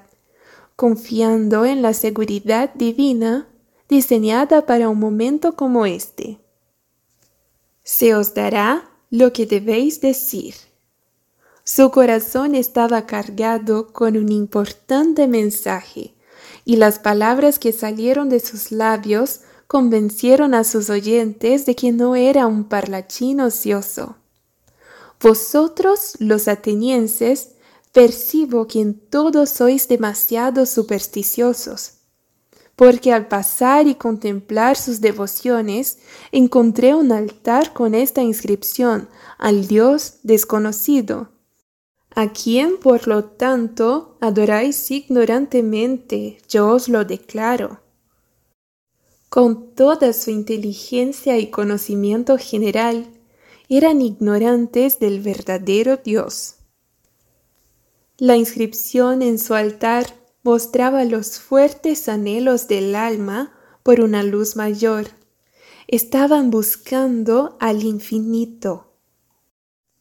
confiando 0.75 1.65
en 1.65 1.82
la 1.82 1.93
seguridad 1.93 2.73
divina 2.73 3.47
diseñada 3.88 4.65
para 4.65 4.89
un 4.89 4.99
momento 4.99 5.56
como 5.56 5.86
este. 5.86 6.39
Se 7.84 8.15
os 8.15 8.34
dará 8.34 8.89
lo 9.12 9.32
que 9.32 9.45
debéis 9.45 10.01
decir. 10.01 10.56
Su 11.63 11.91
corazón 11.91 12.56
estaba 12.56 13.06
cargado 13.06 13.93
con 13.93 14.17
un 14.17 14.32
importante 14.32 15.28
mensaje, 15.28 16.14
y 16.65 16.75
las 16.75 16.99
palabras 16.99 17.60
que 17.60 17.71
salieron 17.71 18.28
de 18.28 18.39
sus 18.41 18.71
labios 18.71 19.41
convencieron 19.67 20.54
a 20.54 20.63
sus 20.63 20.89
oyentes 20.89 21.65
de 21.65 21.75
que 21.75 21.91
no 21.91 22.15
era 22.15 22.47
un 22.47 22.65
parlachín 22.65 23.39
ocioso. 23.39 24.17
Vosotros, 25.21 26.15
los 26.19 26.47
atenienses, 26.47 27.51
percibo 27.93 28.67
que 28.67 28.82
en 28.82 28.99
todo 28.99 29.45
sois 29.45 29.88
demasiado 29.88 30.65
supersticiosos 30.65 31.95
porque 32.75 33.13
al 33.13 33.28
pasar 33.28 33.88
y 33.88 33.95
contemplar 33.95 34.75
sus 34.75 35.01
devociones 35.01 35.99
encontré 36.32 36.93
un 36.93 37.12
altar 37.12 37.73
con 37.73 37.95
esta 37.95 38.21
inscripción 38.21 39.08
al 39.38 39.67
Dios 39.67 40.15
desconocido, 40.23 41.30
a 42.15 42.32
quien 42.32 42.78
por 42.78 43.08
lo 43.08 43.25
tanto 43.25 44.17
adoráis 44.21 44.89
ignorantemente, 44.89 46.38
yo 46.47 46.69
os 46.69 46.88
lo 46.88 47.04
declaro. 47.04 47.82
Con 49.30 49.75
toda 49.75 50.13
su 50.13 50.32
inteligencia 50.32 51.38
y 51.38 51.51
conocimiento 51.51 52.38
general, 52.38 53.08
eran 53.67 54.01
ignorantes 54.01 54.97
del 54.99 55.19
verdadero 55.19 55.97
Dios. 55.97 56.56
La 58.17 58.38
inscripción 58.38 59.21
en 59.21 59.38
su 59.38 59.54
altar 59.54 60.13
mostraba 60.41 61.04
los 61.04 61.39
fuertes 61.39 62.08
anhelos 62.08 62.69
del 62.69 62.95
alma 62.95 63.51
por 63.84 63.99
una 63.99 64.23
luz 64.23 64.56
mayor. 64.56 65.08
Estaban 65.88 66.49
buscando 66.49 67.58
al 67.60 67.84
infinito. 67.84 68.94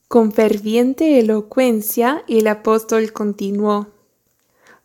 Con 0.09 0.33
ferviente 0.33 1.19
elocuencia 1.19 2.25
el 2.29 2.47
apóstol 2.47 3.13
continuó. 3.13 3.89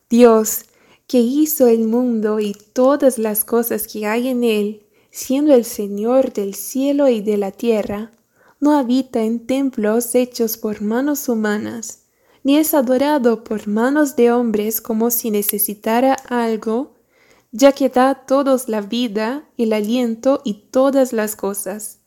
Dios, 0.09 0.65
que 1.07 1.19
hizo 1.19 1.67
el 1.67 1.87
mundo 1.87 2.39
y 2.39 2.53
todas 2.53 3.17
las 3.17 3.43
cosas 3.43 3.87
que 3.87 4.05
hay 4.05 4.27
en 4.27 4.43
él, 4.43 4.83
siendo 5.11 5.53
el 5.53 5.65
Señor 5.65 6.33
del 6.33 6.55
cielo 6.55 7.07
y 7.09 7.21
de 7.21 7.37
la 7.37 7.51
tierra, 7.51 8.11
no 8.59 8.77
habita 8.77 9.23
en 9.23 9.45
templos 9.45 10.15
hechos 10.15 10.57
por 10.57 10.81
manos 10.81 11.29
humanas, 11.29 12.03
ni 12.43 12.57
es 12.57 12.73
adorado 12.73 13.43
por 13.43 13.67
manos 13.67 14.15
de 14.15 14.31
hombres 14.31 14.81
como 14.81 15.11
si 15.11 15.31
necesitara 15.31 16.13
algo, 16.13 16.95
ya 17.51 17.71
que 17.71 17.89
da 17.89 18.09
a 18.09 18.25
todos 18.25 18.69
la 18.69 18.81
vida, 18.81 19.49
el 19.57 19.73
aliento 19.73 20.41
y 20.43 20.69
todas 20.71 21.13
las 21.13 21.35
cosas, 21.35 21.98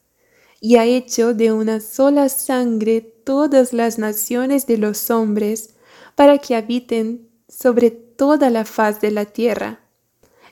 y 0.65 0.77
ha 0.77 0.85
hecho 0.85 1.35
de 1.35 1.53
una 1.53 1.81
sola 1.81 2.29
sangre 2.29 3.01
todas 3.01 3.73
las 3.73 3.99
naciones 3.99 4.65
de 4.69 4.79
los 4.79 5.11
hombres, 5.11 5.75
para 6.15 6.39
que 6.39 6.55
habiten 6.55 7.29
sobre 7.49 7.91
toda 7.91 8.49
la 8.49 8.65
faz 8.65 9.01
de 9.01 9.11
la 9.11 9.25
tierra, 9.25 9.81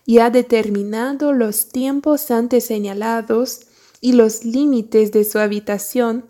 y 0.05 0.19
ha 0.19 0.29
determinado 0.29 1.33
los 1.33 1.69
tiempos 1.69 2.33
antes 2.33 2.65
señalados 2.65 3.61
y 4.01 4.15
los 4.15 4.45
límites 4.45 5.13
de 5.13 5.23
su 5.23 5.39
habitación, 5.39 6.25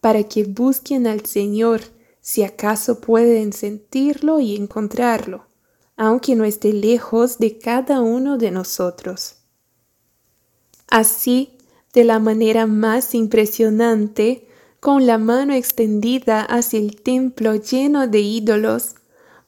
para 0.00 0.22
que 0.22 0.44
busquen 0.44 1.08
al 1.08 1.26
Señor, 1.26 1.80
si 2.20 2.44
acaso 2.44 3.00
pueden 3.00 3.52
sentirlo 3.52 4.38
y 4.38 4.54
encontrarlo, 4.54 5.44
aunque 5.96 6.36
no 6.36 6.44
esté 6.44 6.72
lejos 6.72 7.38
de 7.38 7.58
cada 7.58 8.00
uno 8.00 8.38
de 8.38 8.52
nosotros. 8.52 9.38
Así, 10.86 11.58
de 11.94 12.04
la 12.04 12.18
manera 12.18 12.66
más 12.66 13.14
impresionante, 13.14 14.46
con 14.80 15.06
la 15.06 15.16
mano 15.16 15.54
extendida 15.54 16.42
hacia 16.42 16.78
el 16.78 17.00
templo 17.00 17.54
lleno 17.54 18.06
de 18.06 18.20
ídolos, 18.20 18.96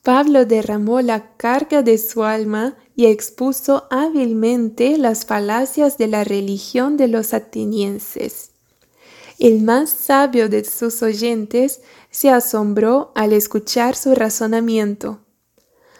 Pablo 0.02 0.46
derramó 0.46 1.00
la 1.00 1.36
carga 1.36 1.82
de 1.82 1.98
su 1.98 2.22
alma 2.22 2.76
y 2.94 3.06
expuso 3.06 3.88
hábilmente 3.90 4.96
las 4.96 5.26
falacias 5.26 5.98
de 5.98 6.06
la 6.06 6.22
religión 6.22 6.96
de 6.96 7.08
los 7.08 7.34
atenienses. 7.34 8.52
El 9.38 9.62
más 9.62 9.90
sabio 9.90 10.48
de 10.48 10.64
sus 10.64 11.02
oyentes 11.02 11.82
se 12.10 12.30
asombró 12.30 13.10
al 13.16 13.32
escuchar 13.32 13.96
su 13.96 14.14
razonamiento. 14.14 15.20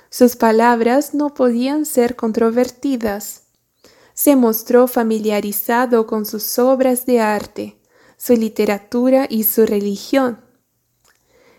Sus 0.09 0.37
palabras 0.37 1.13
no 1.13 1.35
podían 1.35 1.85
ser 1.85 2.15
controvertidas. 2.17 3.46
Se 4.16 4.35
mostró 4.35 4.88
familiarizado 4.88 6.07
con 6.07 6.24
sus 6.24 6.59
obras 6.59 7.05
de 7.05 7.20
arte, 7.20 7.79
su 8.16 8.33
literatura 8.33 9.26
y 9.29 9.44
su 9.44 9.66
religión. 9.66 10.40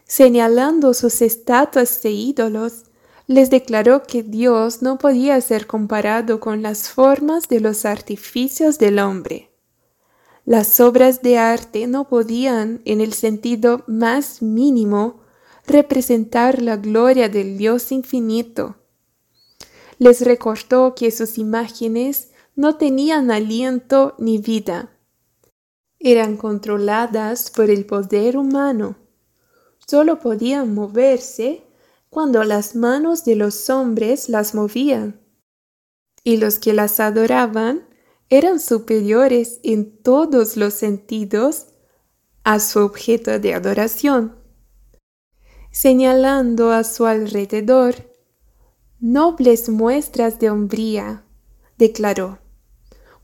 Señalando 0.06 0.96
sus 0.96 1.22
estatuas 1.22 2.02
de 2.02 2.10
ídolos, 2.10 2.86
les 3.28 3.52
declaró 3.52 4.02
que 4.02 4.24
Dios 4.24 4.82
no 4.82 4.98
podía 4.98 5.40
ser 5.40 5.68
comparado 5.68 6.40
con 6.40 6.64
las 6.64 6.90
formas 6.90 7.48
de 7.48 7.60
los 7.60 7.86
artificios 7.86 8.80
del 8.80 8.98
hombre. 8.98 9.52
Las 10.44 10.80
obras 10.80 11.22
de 11.22 11.38
arte 11.38 11.86
no 11.86 12.08
podían, 12.08 12.82
en 12.86 13.02
el 13.02 13.14
sentido 13.14 13.84
más 13.86 14.42
mínimo, 14.42 15.22
representar 15.68 16.60
la 16.64 16.78
gloria 16.78 17.30
del 17.30 17.60
Dios 17.60 17.92
infinito. 17.92 18.78
Les 20.00 20.22
recordó 20.22 20.96
que 20.96 21.12
sus 21.12 21.38
imágenes 21.38 22.30
no 22.58 22.76
tenían 22.76 23.30
aliento 23.30 24.16
ni 24.18 24.40
vida. 24.40 24.90
Eran 26.00 26.38
controladas 26.38 27.52
por 27.52 27.70
el 27.70 27.86
poder 27.86 28.36
humano. 28.36 28.98
Solo 29.78 30.20
podían 30.20 30.74
moverse 30.74 31.64
cuando 32.10 32.44
las 32.44 32.76
manos 32.76 33.24
de 33.26 33.36
los 33.36 33.70
hombres 33.70 34.28
las 34.28 34.56
movían. 34.56 35.22
Y 36.24 36.38
los 36.38 36.58
que 36.58 36.74
las 36.74 37.00
adoraban 37.00 37.88
eran 38.28 38.60
superiores 38.60 39.60
en 39.62 40.02
todos 40.02 40.58
los 40.58 40.74
sentidos 40.74 41.68
a 42.44 42.60
su 42.60 42.80
objeto 42.80 43.38
de 43.40 43.54
adoración. 43.54 44.36
Señalando 45.72 46.72
a 46.72 46.84
su 46.84 47.06
alrededor 47.06 47.96
nobles 49.00 49.70
muestras 49.70 50.40
de 50.40 50.50
hombría, 50.50 51.24
declaró, 51.78 52.40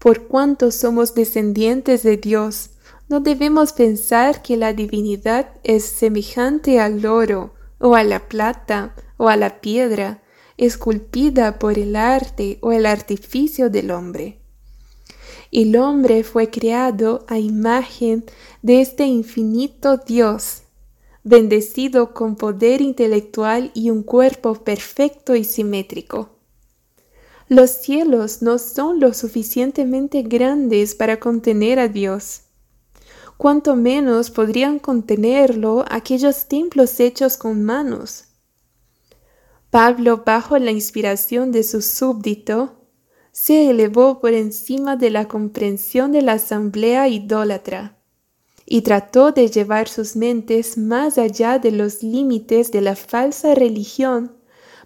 por 0.03 0.27
cuanto 0.27 0.69
somos 0.69 1.15
descendientes 1.15 2.03
de 2.03 2.17
Dios, 2.17 2.69
no 3.09 3.21
debemos 3.21 3.73
pensar 3.73 4.43
que 4.43 4.57
la 4.57 4.73
divinidad 4.73 5.49
es 5.63 5.85
semejante 5.85 6.79
al 6.79 7.05
oro, 7.05 7.55
o 7.79 7.95
a 7.95 8.03
la 8.03 8.27
plata, 8.27 8.93
o 9.17 9.29
a 9.29 9.37
la 9.37 9.61
piedra, 9.61 10.21
esculpida 10.57 11.57
por 11.57 11.79
el 11.79 11.95
arte 11.95 12.59
o 12.61 12.71
el 12.71 12.85
artificio 12.85 13.71
del 13.71 13.89
hombre 13.89 14.43
el 15.53 15.75
hombre 15.75 16.23
fue 16.23 16.49
creado 16.49 17.25
a 17.27 17.37
imagen 17.37 18.25
de 18.63 18.81
este 18.81 19.05
infinito 19.05 19.97
Dios, 19.97 20.63
bendecido 21.23 22.13
con 22.15 22.35
poder 22.35 22.81
intelectual 22.81 23.69
y 23.75 23.91
un 23.91 24.01
cuerpo 24.01 24.55
perfecto 24.55 25.35
y 25.35 25.43
simétrico. 25.43 26.31
Los 27.49 27.71
cielos 27.71 28.41
no 28.41 28.57
son 28.57 28.99
lo 28.99 29.13
suficientemente 29.13 30.21
grandes 30.21 30.95
para 30.95 31.19
contener 31.19 31.79
a 31.79 31.87
Dios. 31.87 32.41
Cuanto 33.37 33.75
menos 33.75 34.31
podrían 34.31 34.79
contenerlo 34.79 35.83
aquellos 35.89 36.47
templos 36.47 36.99
hechos 36.99 37.35
con 37.35 37.63
manos. 37.63 38.25
Pablo, 39.69 40.23
bajo 40.25 40.57
la 40.57 40.71
inspiración 40.71 41.51
de 41.51 41.63
su 41.63 41.81
súbdito, 41.81 42.83
se 43.31 43.69
elevó 43.69 44.21
por 44.21 44.33
encima 44.33 44.95
de 44.95 45.09
la 45.09 45.27
comprensión 45.27 46.11
de 46.11 46.21
la 46.21 46.33
asamblea 46.33 47.07
idólatra 47.07 47.97
y 48.65 48.81
trató 48.81 49.31
de 49.31 49.49
llevar 49.49 49.87
sus 49.87 50.15
mentes 50.15 50.77
más 50.77 51.17
allá 51.17 51.59
de 51.59 51.71
los 51.71 52.03
límites 52.03 52.71
de 52.71 52.81
la 52.81 52.95
falsa 52.95 53.55
religión 53.55 54.37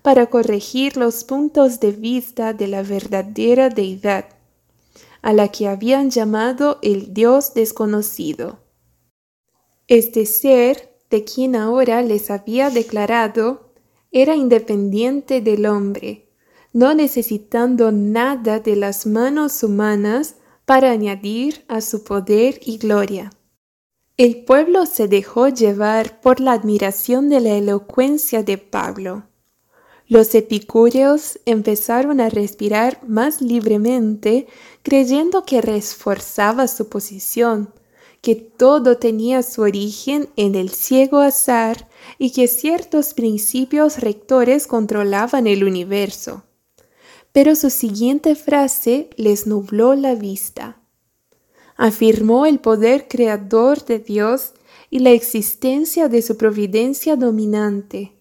para 0.08 0.28
corregir 0.28 0.96
los 0.96 1.26
puntos 1.26 1.82
de 1.82 1.92
vista 1.92 2.54
de 2.54 2.68
la 2.68 2.82
verdadera 2.82 3.68
deidad, 3.68 4.24
a 5.22 5.34
la 5.34 5.50
que 5.50 5.68
habían 5.68 6.12
llamado 6.12 6.80
el 6.82 7.14
Dios 7.14 7.54
desconocido. 7.54 8.60
Este 9.90 10.26
ser, 10.26 10.98
de 11.10 11.26
quien 11.26 11.58
ahora 11.58 12.02
les 12.04 12.32
había 12.32 12.70
declarado, 12.70 13.74
era 14.10 14.34
independiente 14.34 15.42
del 15.42 15.66
hombre, 15.66 16.30
no 16.72 16.94
necesitando 16.94 17.92
nada 17.92 18.62
de 18.62 18.78
las 18.78 19.06
manos 19.06 19.62
humanas 19.62 20.36
para 20.64 20.92
añadir 20.92 21.66
a 21.68 21.82
su 21.82 22.06
poder 22.06 22.62
y 22.64 22.78
gloria. 22.78 23.30
El 24.16 24.46
pueblo 24.46 24.86
se 24.86 25.10
dejó 25.10 25.50
llevar 25.50 26.22
por 26.22 26.40
la 26.40 26.54
admiración 26.54 27.28
de 27.28 27.42
la 27.42 27.56
elocuencia 27.56 28.42
de 28.42 28.58
Pablo. 28.58 29.26
Los 30.08 30.34
epicúreos 30.36 31.40
empezaron 31.46 32.22
a 32.22 32.30
respirar 32.30 33.02
más 33.08 33.42
libremente, 33.42 34.48
creyendo 34.84 35.44
que 35.44 35.62
reforzaba 35.62 36.68
su 36.68 36.88
posición, 36.88 37.74
que 38.22 38.36
todo 38.36 38.98
tenía 38.98 39.44
su 39.44 39.62
origen 39.62 40.30
en 40.38 40.56
el 40.56 40.70
ciego 40.70 41.20
azar 41.20 41.90
y 42.18 42.32
que 42.32 42.48
ciertos 42.48 43.14
principios 43.14 44.00
rectores 44.00 44.66
controlaban 44.66 45.46
el 45.46 45.64
universo 45.64 46.44
pero 47.38 47.56
su 47.56 47.70
siguiente 47.70 48.34
frase 48.34 49.12
les 49.16 49.46
nubló 49.46 49.94
la 49.94 50.16
vista. 50.16 50.82
Afirmó 51.76 52.48
el 52.48 52.58
poder 52.58 53.08
creador 53.08 53.86
de 53.86 54.00
Dios 54.00 54.54
y 54.90 54.98
la 55.02 55.12
existencia 55.12 56.08
de 56.08 56.24
su 56.24 56.36
providencia 56.36 57.16
dominante. 57.16 58.17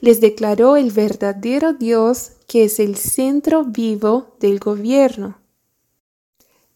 Les 0.00 0.20
declaró 0.20 0.76
el 0.76 0.90
verdadero 0.90 1.72
Dios 1.72 2.32
que 2.46 2.64
es 2.64 2.80
el 2.80 2.96
centro 2.96 3.64
vivo 3.64 4.36
del 4.40 4.58
gobierno. 4.58 5.38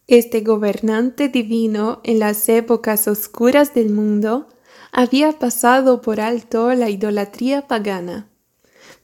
Este 0.07 0.43
gobernante 0.43 1.29
divino 1.29 2.01
en 2.05 2.19
las 2.19 2.49
épocas 2.49 3.09
oscuras 3.09 3.75
del 3.75 3.91
mundo 3.91 4.47
había 4.93 5.33
pasado 5.33 6.01
por 6.01 6.21
alto 6.21 6.73
la 6.75 6.91
idolatría 6.91 7.67
pagana 7.67 8.29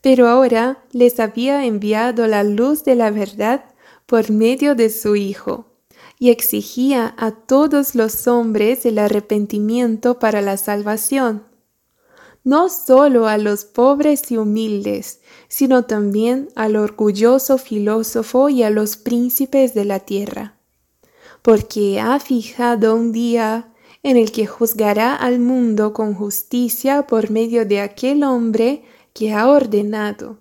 pero 0.01 0.27
ahora 0.27 0.83
les 0.91 1.19
había 1.19 1.65
enviado 1.65 2.27
la 2.27 2.43
luz 2.43 2.83
de 2.83 2.95
la 2.95 3.11
verdad 3.11 3.65
por 4.07 4.31
medio 4.31 4.75
de 4.75 4.89
su 4.89 5.15
Hijo, 5.15 5.67
y 6.19 6.29
exigía 6.29 7.15
a 7.17 7.31
todos 7.31 7.95
los 7.95 8.27
hombres 8.27 8.85
el 8.85 8.99
arrepentimiento 8.99 10.19
para 10.19 10.41
la 10.41 10.57
salvación, 10.57 11.43
no 12.43 12.69
solo 12.69 13.27
a 13.27 13.37
los 13.37 13.65
pobres 13.65 14.31
y 14.31 14.37
humildes, 14.37 15.21
sino 15.47 15.85
también 15.85 16.49
al 16.55 16.75
orgulloso 16.75 17.57
filósofo 17.57 18.49
y 18.49 18.63
a 18.63 18.69
los 18.69 18.97
príncipes 18.97 19.73
de 19.73 19.85
la 19.85 19.99
tierra, 19.99 20.57
porque 21.41 21.99
ha 21.99 22.19
fijado 22.19 22.95
un 22.95 23.11
día 23.11 23.73
en 24.03 24.17
el 24.17 24.31
que 24.31 24.47
juzgará 24.47 25.15
al 25.15 25.39
mundo 25.39 25.93
con 25.93 26.15
justicia 26.15 27.05
por 27.05 27.29
medio 27.29 27.65
de 27.65 27.81
aquel 27.81 28.23
hombre 28.23 28.83
que 29.13 29.33
ha 29.33 29.47
ordenado, 29.47 30.39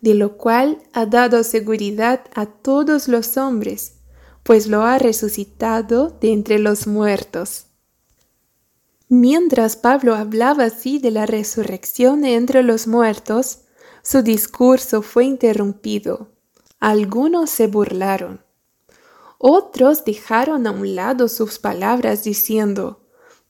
de 0.00 0.14
lo 0.14 0.36
cual 0.36 0.78
ha 0.92 1.06
dado 1.06 1.44
seguridad 1.44 2.24
a 2.34 2.46
todos 2.46 3.06
los 3.06 3.36
hombres, 3.36 3.94
pues 4.42 4.66
lo 4.66 4.82
ha 4.82 4.98
resucitado 4.98 6.16
de 6.20 6.32
entre 6.32 6.58
los 6.58 6.86
muertos. 6.86 7.67
Mientras 9.08 9.76
Pablo 9.76 10.14
hablaba 10.14 10.64
así 10.64 10.98
de 10.98 11.10
la 11.10 11.24
resurrección 11.24 12.24
entre 12.24 12.62
los 12.62 12.86
muertos, 12.86 13.60
su 14.02 14.22
discurso 14.22 15.00
fue 15.00 15.24
interrumpido. 15.24 16.28
Algunos 16.78 17.48
se 17.50 17.66
burlaron. 17.66 18.44
Otros 19.38 20.04
dejaron 20.04 20.66
a 20.66 20.72
un 20.72 20.94
lado 20.94 21.28
sus 21.28 21.58
palabras 21.58 22.24
diciendo, 22.24 23.00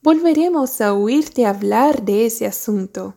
Volveremos 0.01 0.81
a 0.81 0.95
oírte 0.95 1.45
hablar 1.45 2.05
de 2.05 2.27
ese 2.27 2.47
asunto. 2.47 3.17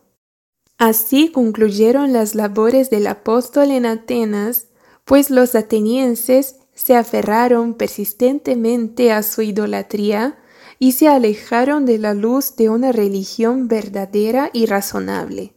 Así 0.79 1.31
concluyeron 1.31 2.11
las 2.11 2.33
labores 2.33 2.89
del 2.89 3.05
apóstol 3.05 3.69
en 3.69 3.85
Atenas, 3.85 4.69
pues 5.05 5.29
los 5.29 5.53
atenienses 5.53 6.55
se 6.73 6.95
aferraron 6.95 7.75
persistentemente 7.75 9.11
a 9.11 9.21
su 9.21 9.43
idolatría 9.43 10.40
y 10.83 10.93
se 10.93 11.07
alejaron 11.07 11.85
de 11.85 11.99
la 11.99 12.15
luz 12.15 12.55
de 12.55 12.67
una 12.67 12.91
religión 12.91 13.67
verdadera 13.67 14.49
y 14.51 14.65
razonable. 14.65 15.53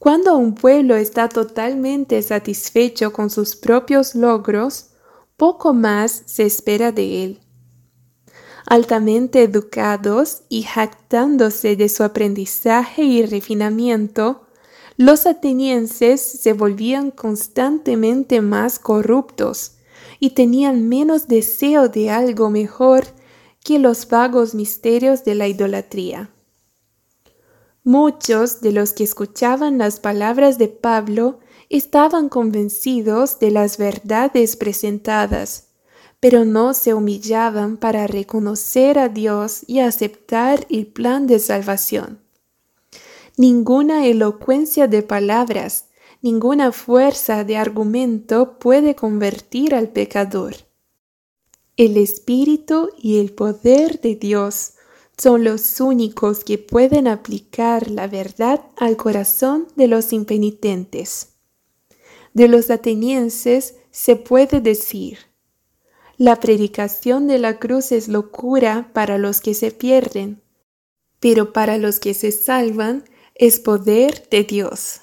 Cuando 0.00 0.36
un 0.36 0.56
pueblo 0.56 0.96
está 0.96 1.28
totalmente 1.28 2.20
satisfecho 2.20 3.12
con 3.12 3.30
sus 3.30 3.54
propios 3.54 4.16
logros, 4.16 4.88
poco 5.36 5.74
más 5.74 6.24
se 6.26 6.42
espera 6.44 6.90
de 6.90 7.22
él. 7.22 7.40
Altamente 8.66 9.44
educados 9.44 10.42
y 10.48 10.62
jactándose 10.62 11.76
de 11.76 11.88
su 11.88 12.02
aprendizaje 12.02 13.04
y 13.04 13.24
refinamiento, 13.24 14.44
los 14.96 15.24
atenienses 15.24 16.20
se 16.20 16.52
volvían 16.52 17.12
constantemente 17.12 18.40
más 18.40 18.80
corruptos 18.80 19.76
y 20.18 20.30
tenían 20.30 20.88
menos 20.88 21.28
deseo 21.28 21.88
de 21.88 22.10
algo 22.10 22.50
mejor 22.50 23.19
que 23.64 23.78
los 23.78 24.08
vagos 24.08 24.54
misterios 24.54 25.24
de 25.24 25.34
la 25.34 25.48
idolatría. 25.48 26.30
Muchos 27.84 28.60
de 28.60 28.72
los 28.72 28.92
que 28.92 29.04
escuchaban 29.04 29.78
las 29.78 30.00
palabras 30.00 30.58
de 30.58 30.68
Pablo 30.68 31.40
estaban 31.70 32.28
convencidos 32.28 33.38
de 33.38 33.50
las 33.50 33.78
verdades 33.78 34.56
presentadas, 34.56 35.68
pero 36.20 36.44
no 36.44 36.74
se 36.74 36.92
humillaban 36.92 37.78
para 37.78 38.06
reconocer 38.06 38.98
a 38.98 39.08
Dios 39.08 39.62
y 39.66 39.80
aceptar 39.80 40.66
el 40.68 40.86
plan 40.86 41.26
de 41.26 41.38
salvación. 41.38 42.20
Ninguna 43.38 44.06
elocuencia 44.06 44.86
de 44.86 45.02
palabras, 45.02 45.86
ninguna 46.20 46.72
fuerza 46.72 47.44
de 47.44 47.56
argumento 47.56 48.58
puede 48.58 48.94
convertir 48.94 49.74
al 49.74 49.88
pecador. 49.88 50.56
El 51.76 51.96
Espíritu 51.96 52.90
y 52.98 53.18
el 53.18 53.32
poder 53.32 54.00
de 54.00 54.16
Dios 54.16 54.74
son 55.16 55.44
los 55.44 55.80
únicos 55.80 56.44
que 56.44 56.58
pueden 56.58 57.06
aplicar 57.06 57.90
la 57.90 58.06
verdad 58.06 58.62
al 58.76 58.96
corazón 58.96 59.68
de 59.76 59.86
los 59.86 60.12
impenitentes. 60.12 61.34
De 62.32 62.48
los 62.48 62.70
atenienses 62.70 63.74
se 63.90 64.16
puede 64.16 64.60
decir, 64.60 65.18
la 66.16 66.36
predicación 66.36 67.26
de 67.26 67.38
la 67.38 67.58
cruz 67.58 67.92
es 67.92 68.08
locura 68.08 68.90
para 68.92 69.18
los 69.18 69.40
que 69.40 69.54
se 69.54 69.70
pierden, 69.70 70.42
pero 71.18 71.52
para 71.52 71.78
los 71.78 71.98
que 71.98 72.14
se 72.14 72.30
salvan 72.30 73.04
es 73.34 73.58
poder 73.58 74.28
de 74.30 74.44
Dios. 74.44 75.00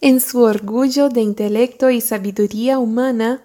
En 0.00 0.20
su 0.20 0.42
orgullo 0.42 1.08
de 1.08 1.22
intelecto 1.22 1.88
y 1.90 2.00
sabiduría 2.00 2.78
humana, 2.78 3.44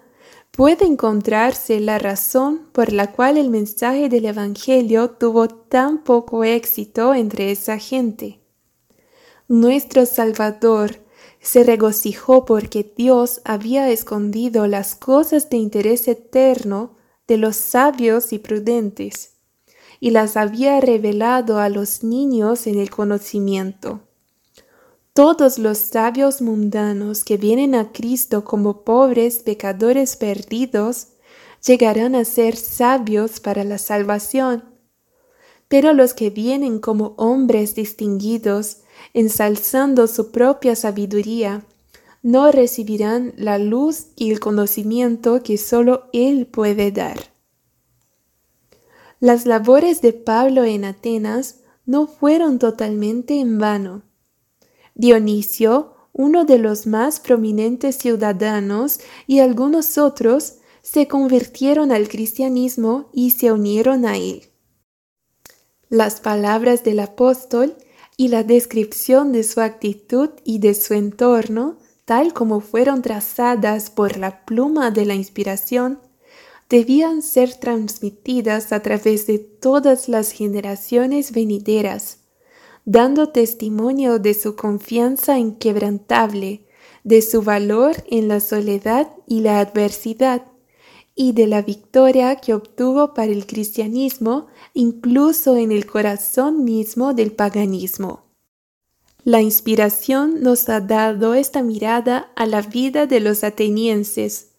puede 0.58 0.86
encontrarse 0.86 1.78
la 1.78 2.00
razón 2.00 2.66
por 2.72 2.92
la 2.92 3.12
cual 3.12 3.36
el 3.36 3.48
mensaje 3.48 4.08
del 4.08 4.24
Evangelio 4.24 5.10
tuvo 5.10 5.46
tan 5.46 6.02
poco 6.02 6.42
éxito 6.42 7.14
entre 7.14 7.52
esa 7.52 7.78
gente. 7.78 8.40
Nuestro 9.46 10.04
Salvador 10.04 10.96
se 11.40 11.62
regocijó 11.62 12.44
porque 12.44 12.92
Dios 12.96 13.40
había 13.44 13.88
escondido 13.88 14.66
las 14.66 14.96
cosas 14.96 15.48
de 15.48 15.58
interés 15.58 16.08
eterno 16.08 16.96
de 17.28 17.36
los 17.36 17.54
sabios 17.54 18.32
y 18.32 18.40
prudentes 18.40 19.36
y 20.00 20.10
las 20.10 20.36
había 20.36 20.80
revelado 20.80 21.60
a 21.60 21.68
los 21.68 22.02
niños 22.02 22.66
en 22.66 22.80
el 22.80 22.90
conocimiento. 22.90 24.07
Todos 25.18 25.58
los 25.58 25.78
sabios 25.78 26.40
mundanos 26.40 27.24
que 27.24 27.38
vienen 27.38 27.74
a 27.74 27.90
Cristo 27.90 28.44
como 28.44 28.84
pobres 28.84 29.40
pecadores 29.40 30.14
perdidos 30.14 31.08
llegarán 31.66 32.14
a 32.14 32.24
ser 32.24 32.54
sabios 32.54 33.40
para 33.40 33.64
la 33.64 33.78
salvación. 33.78 34.62
Pero 35.66 35.92
los 35.92 36.14
que 36.14 36.30
vienen 36.30 36.78
como 36.78 37.14
hombres 37.16 37.74
distinguidos, 37.74 38.82
ensalzando 39.12 40.06
su 40.06 40.30
propia 40.30 40.76
sabiduría, 40.76 41.64
no 42.22 42.52
recibirán 42.52 43.34
la 43.36 43.58
luz 43.58 44.10
y 44.14 44.30
el 44.30 44.38
conocimiento 44.38 45.42
que 45.42 45.58
sólo 45.58 46.04
Él 46.12 46.46
puede 46.46 46.92
dar. 46.92 47.18
Las 49.18 49.46
labores 49.46 50.00
de 50.00 50.12
Pablo 50.12 50.62
en 50.62 50.84
Atenas 50.84 51.56
no 51.86 52.06
fueron 52.06 52.60
totalmente 52.60 53.40
en 53.40 53.58
vano. 53.58 54.07
Dionisio, 54.98 55.94
uno 56.12 56.44
de 56.44 56.58
los 56.58 56.86
más 56.86 57.20
prominentes 57.20 57.96
ciudadanos, 57.96 58.98
y 59.26 59.38
algunos 59.38 59.96
otros 59.96 60.56
se 60.82 61.06
convirtieron 61.06 61.92
al 61.92 62.08
cristianismo 62.08 63.08
y 63.12 63.30
se 63.30 63.52
unieron 63.52 64.04
a 64.04 64.16
él. 64.16 64.42
Las 65.88 66.20
palabras 66.20 66.82
del 66.82 67.00
apóstol 67.00 67.76
y 68.16 68.28
la 68.28 68.42
descripción 68.42 69.32
de 69.32 69.44
su 69.44 69.60
actitud 69.60 70.30
y 70.44 70.58
de 70.58 70.74
su 70.74 70.94
entorno, 70.94 71.78
tal 72.04 72.34
como 72.34 72.60
fueron 72.60 73.00
trazadas 73.00 73.90
por 73.90 74.16
la 74.16 74.44
pluma 74.44 74.90
de 74.90 75.06
la 75.06 75.14
inspiración, 75.14 76.00
debían 76.68 77.22
ser 77.22 77.54
transmitidas 77.54 78.72
a 78.72 78.82
través 78.82 79.26
de 79.28 79.38
todas 79.38 80.08
las 80.08 80.32
generaciones 80.32 81.32
venideras, 81.32 82.18
dando 82.90 83.28
testimonio 83.28 84.18
de 84.18 84.32
su 84.32 84.56
confianza 84.56 85.38
inquebrantable, 85.38 86.64
de 87.04 87.20
su 87.20 87.42
valor 87.42 87.96
en 88.08 88.28
la 88.28 88.40
soledad 88.40 89.12
y 89.26 89.40
la 89.40 89.60
adversidad, 89.60 90.46
y 91.14 91.32
de 91.32 91.48
la 91.48 91.60
victoria 91.60 92.36
que 92.36 92.54
obtuvo 92.54 93.12
para 93.12 93.30
el 93.30 93.46
cristianismo 93.46 94.46
incluso 94.72 95.58
en 95.58 95.70
el 95.70 95.84
corazón 95.84 96.64
mismo 96.64 97.12
del 97.12 97.32
paganismo. 97.32 98.24
La 99.22 99.42
inspiración 99.42 100.40
nos 100.40 100.70
ha 100.70 100.80
dado 100.80 101.34
esta 101.34 101.62
mirada 101.62 102.32
a 102.36 102.46
la 102.46 102.62
vida 102.62 103.04
de 103.06 103.20
los 103.20 103.44
atenienses, 103.44 104.52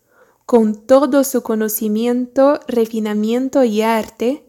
con 0.45 0.85
todo 0.85 1.23
su 1.23 1.41
conocimiento, 1.41 2.59
refinamiento 2.67 3.63
y 3.63 3.81
arte, 3.81 4.43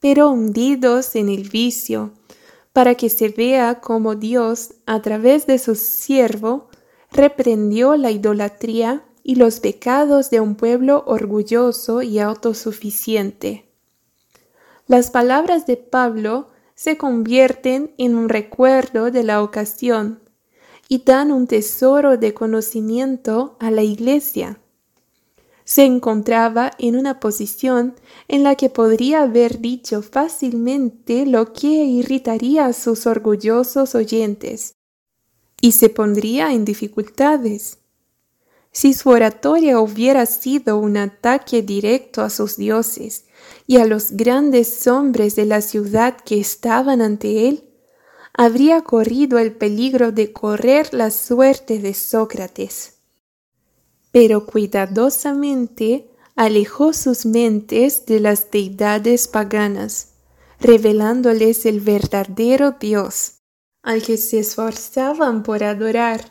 pero 0.00 0.30
hundidos 0.30 1.16
en 1.16 1.30
el 1.30 1.48
vicio, 1.48 2.12
para 2.72 2.94
que 2.94 3.10
se 3.10 3.28
vea 3.28 3.80
cómo 3.80 4.14
Dios, 4.14 4.74
a 4.86 5.02
través 5.02 5.46
de 5.46 5.58
su 5.58 5.74
siervo, 5.74 6.68
reprendió 7.10 7.96
la 7.96 8.10
idolatría 8.10 9.04
y 9.22 9.34
los 9.34 9.60
pecados 9.60 10.30
de 10.30 10.40
un 10.40 10.54
pueblo 10.54 11.04
orgulloso 11.06 12.02
y 12.02 12.18
autosuficiente. 12.18 13.66
Las 14.86 15.10
palabras 15.10 15.66
de 15.66 15.76
Pablo 15.76 16.48
se 16.74 16.96
convierten 16.96 17.94
en 17.98 18.16
un 18.16 18.28
recuerdo 18.28 19.10
de 19.10 19.22
la 19.22 19.42
ocasión 19.42 20.20
y 20.88 21.04
dan 21.04 21.30
un 21.30 21.46
tesoro 21.46 22.16
de 22.16 22.34
conocimiento 22.34 23.56
a 23.60 23.70
la 23.70 23.82
Iglesia 23.82 24.61
se 25.72 25.84
encontraba 25.86 26.72
en 26.78 26.96
una 26.96 27.18
posición 27.18 27.94
en 28.28 28.42
la 28.42 28.56
que 28.56 28.68
podría 28.68 29.22
haber 29.22 29.60
dicho 29.60 30.02
fácilmente 30.02 31.24
lo 31.24 31.54
que 31.54 31.68
irritaría 31.68 32.66
a 32.66 32.74
sus 32.74 33.06
orgullosos 33.06 33.94
oyentes, 33.94 34.74
y 35.62 35.72
se 35.72 35.88
pondría 35.88 36.52
en 36.52 36.66
dificultades. 36.66 37.78
Si 38.70 38.92
su 38.92 39.08
oratoria 39.08 39.80
hubiera 39.80 40.26
sido 40.26 40.76
un 40.76 40.98
ataque 40.98 41.62
directo 41.62 42.20
a 42.20 42.28
sus 42.28 42.58
dioses 42.58 43.24
y 43.66 43.78
a 43.78 43.86
los 43.86 44.10
grandes 44.12 44.86
hombres 44.86 45.36
de 45.36 45.46
la 45.46 45.62
ciudad 45.62 46.18
que 46.18 46.38
estaban 46.38 47.00
ante 47.00 47.48
él, 47.48 47.64
habría 48.34 48.82
corrido 48.82 49.38
el 49.38 49.54
peligro 49.54 50.12
de 50.12 50.34
correr 50.34 50.92
la 50.92 51.10
suerte 51.10 51.78
de 51.78 51.94
Sócrates 51.94 52.91
pero 54.12 54.46
cuidadosamente 54.46 56.10
alejó 56.36 56.92
sus 56.92 57.26
mentes 57.26 58.06
de 58.06 58.20
las 58.20 58.50
deidades 58.50 59.26
paganas, 59.26 60.14
revelándoles 60.60 61.66
el 61.66 61.80
verdadero 61.80 62.76
Dios, 62.78 63.38
al 63.82 64.02
que 64.02 64.16
se 64.16 64.38
esforzaban 64.38 65.42
por 65.42 65.64
adorar, 65.64 66.30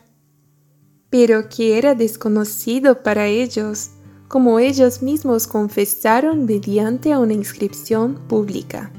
pero 1.10 1.50
que 1.50 1.78
era 1.78 1.96
desconocido 1.96 3.04
para 3.04 3.28
ellos, 3.28 3.90
como 4.28 4.60
ellos 4.60 5.02
mismos 5.02 5.48
confesaron 5.48 6.46
mediante 6.46 7.18
una 7.18 7.34
inscripción 7.34 8.28
pública. 8.30 8.92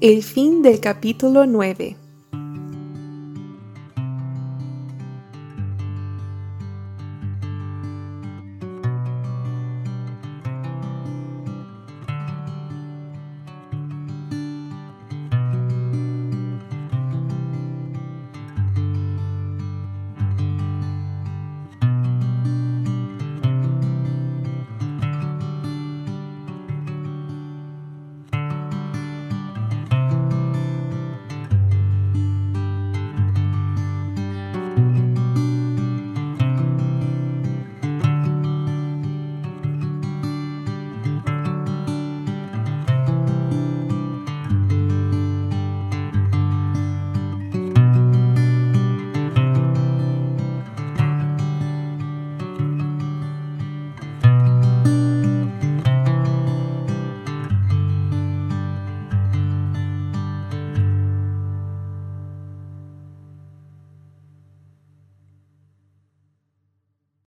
El 0.00 0.22
fin 0.22 0.62
del 0.62 0.80
capítulo 0.80 1.46
9. 1.46 1.96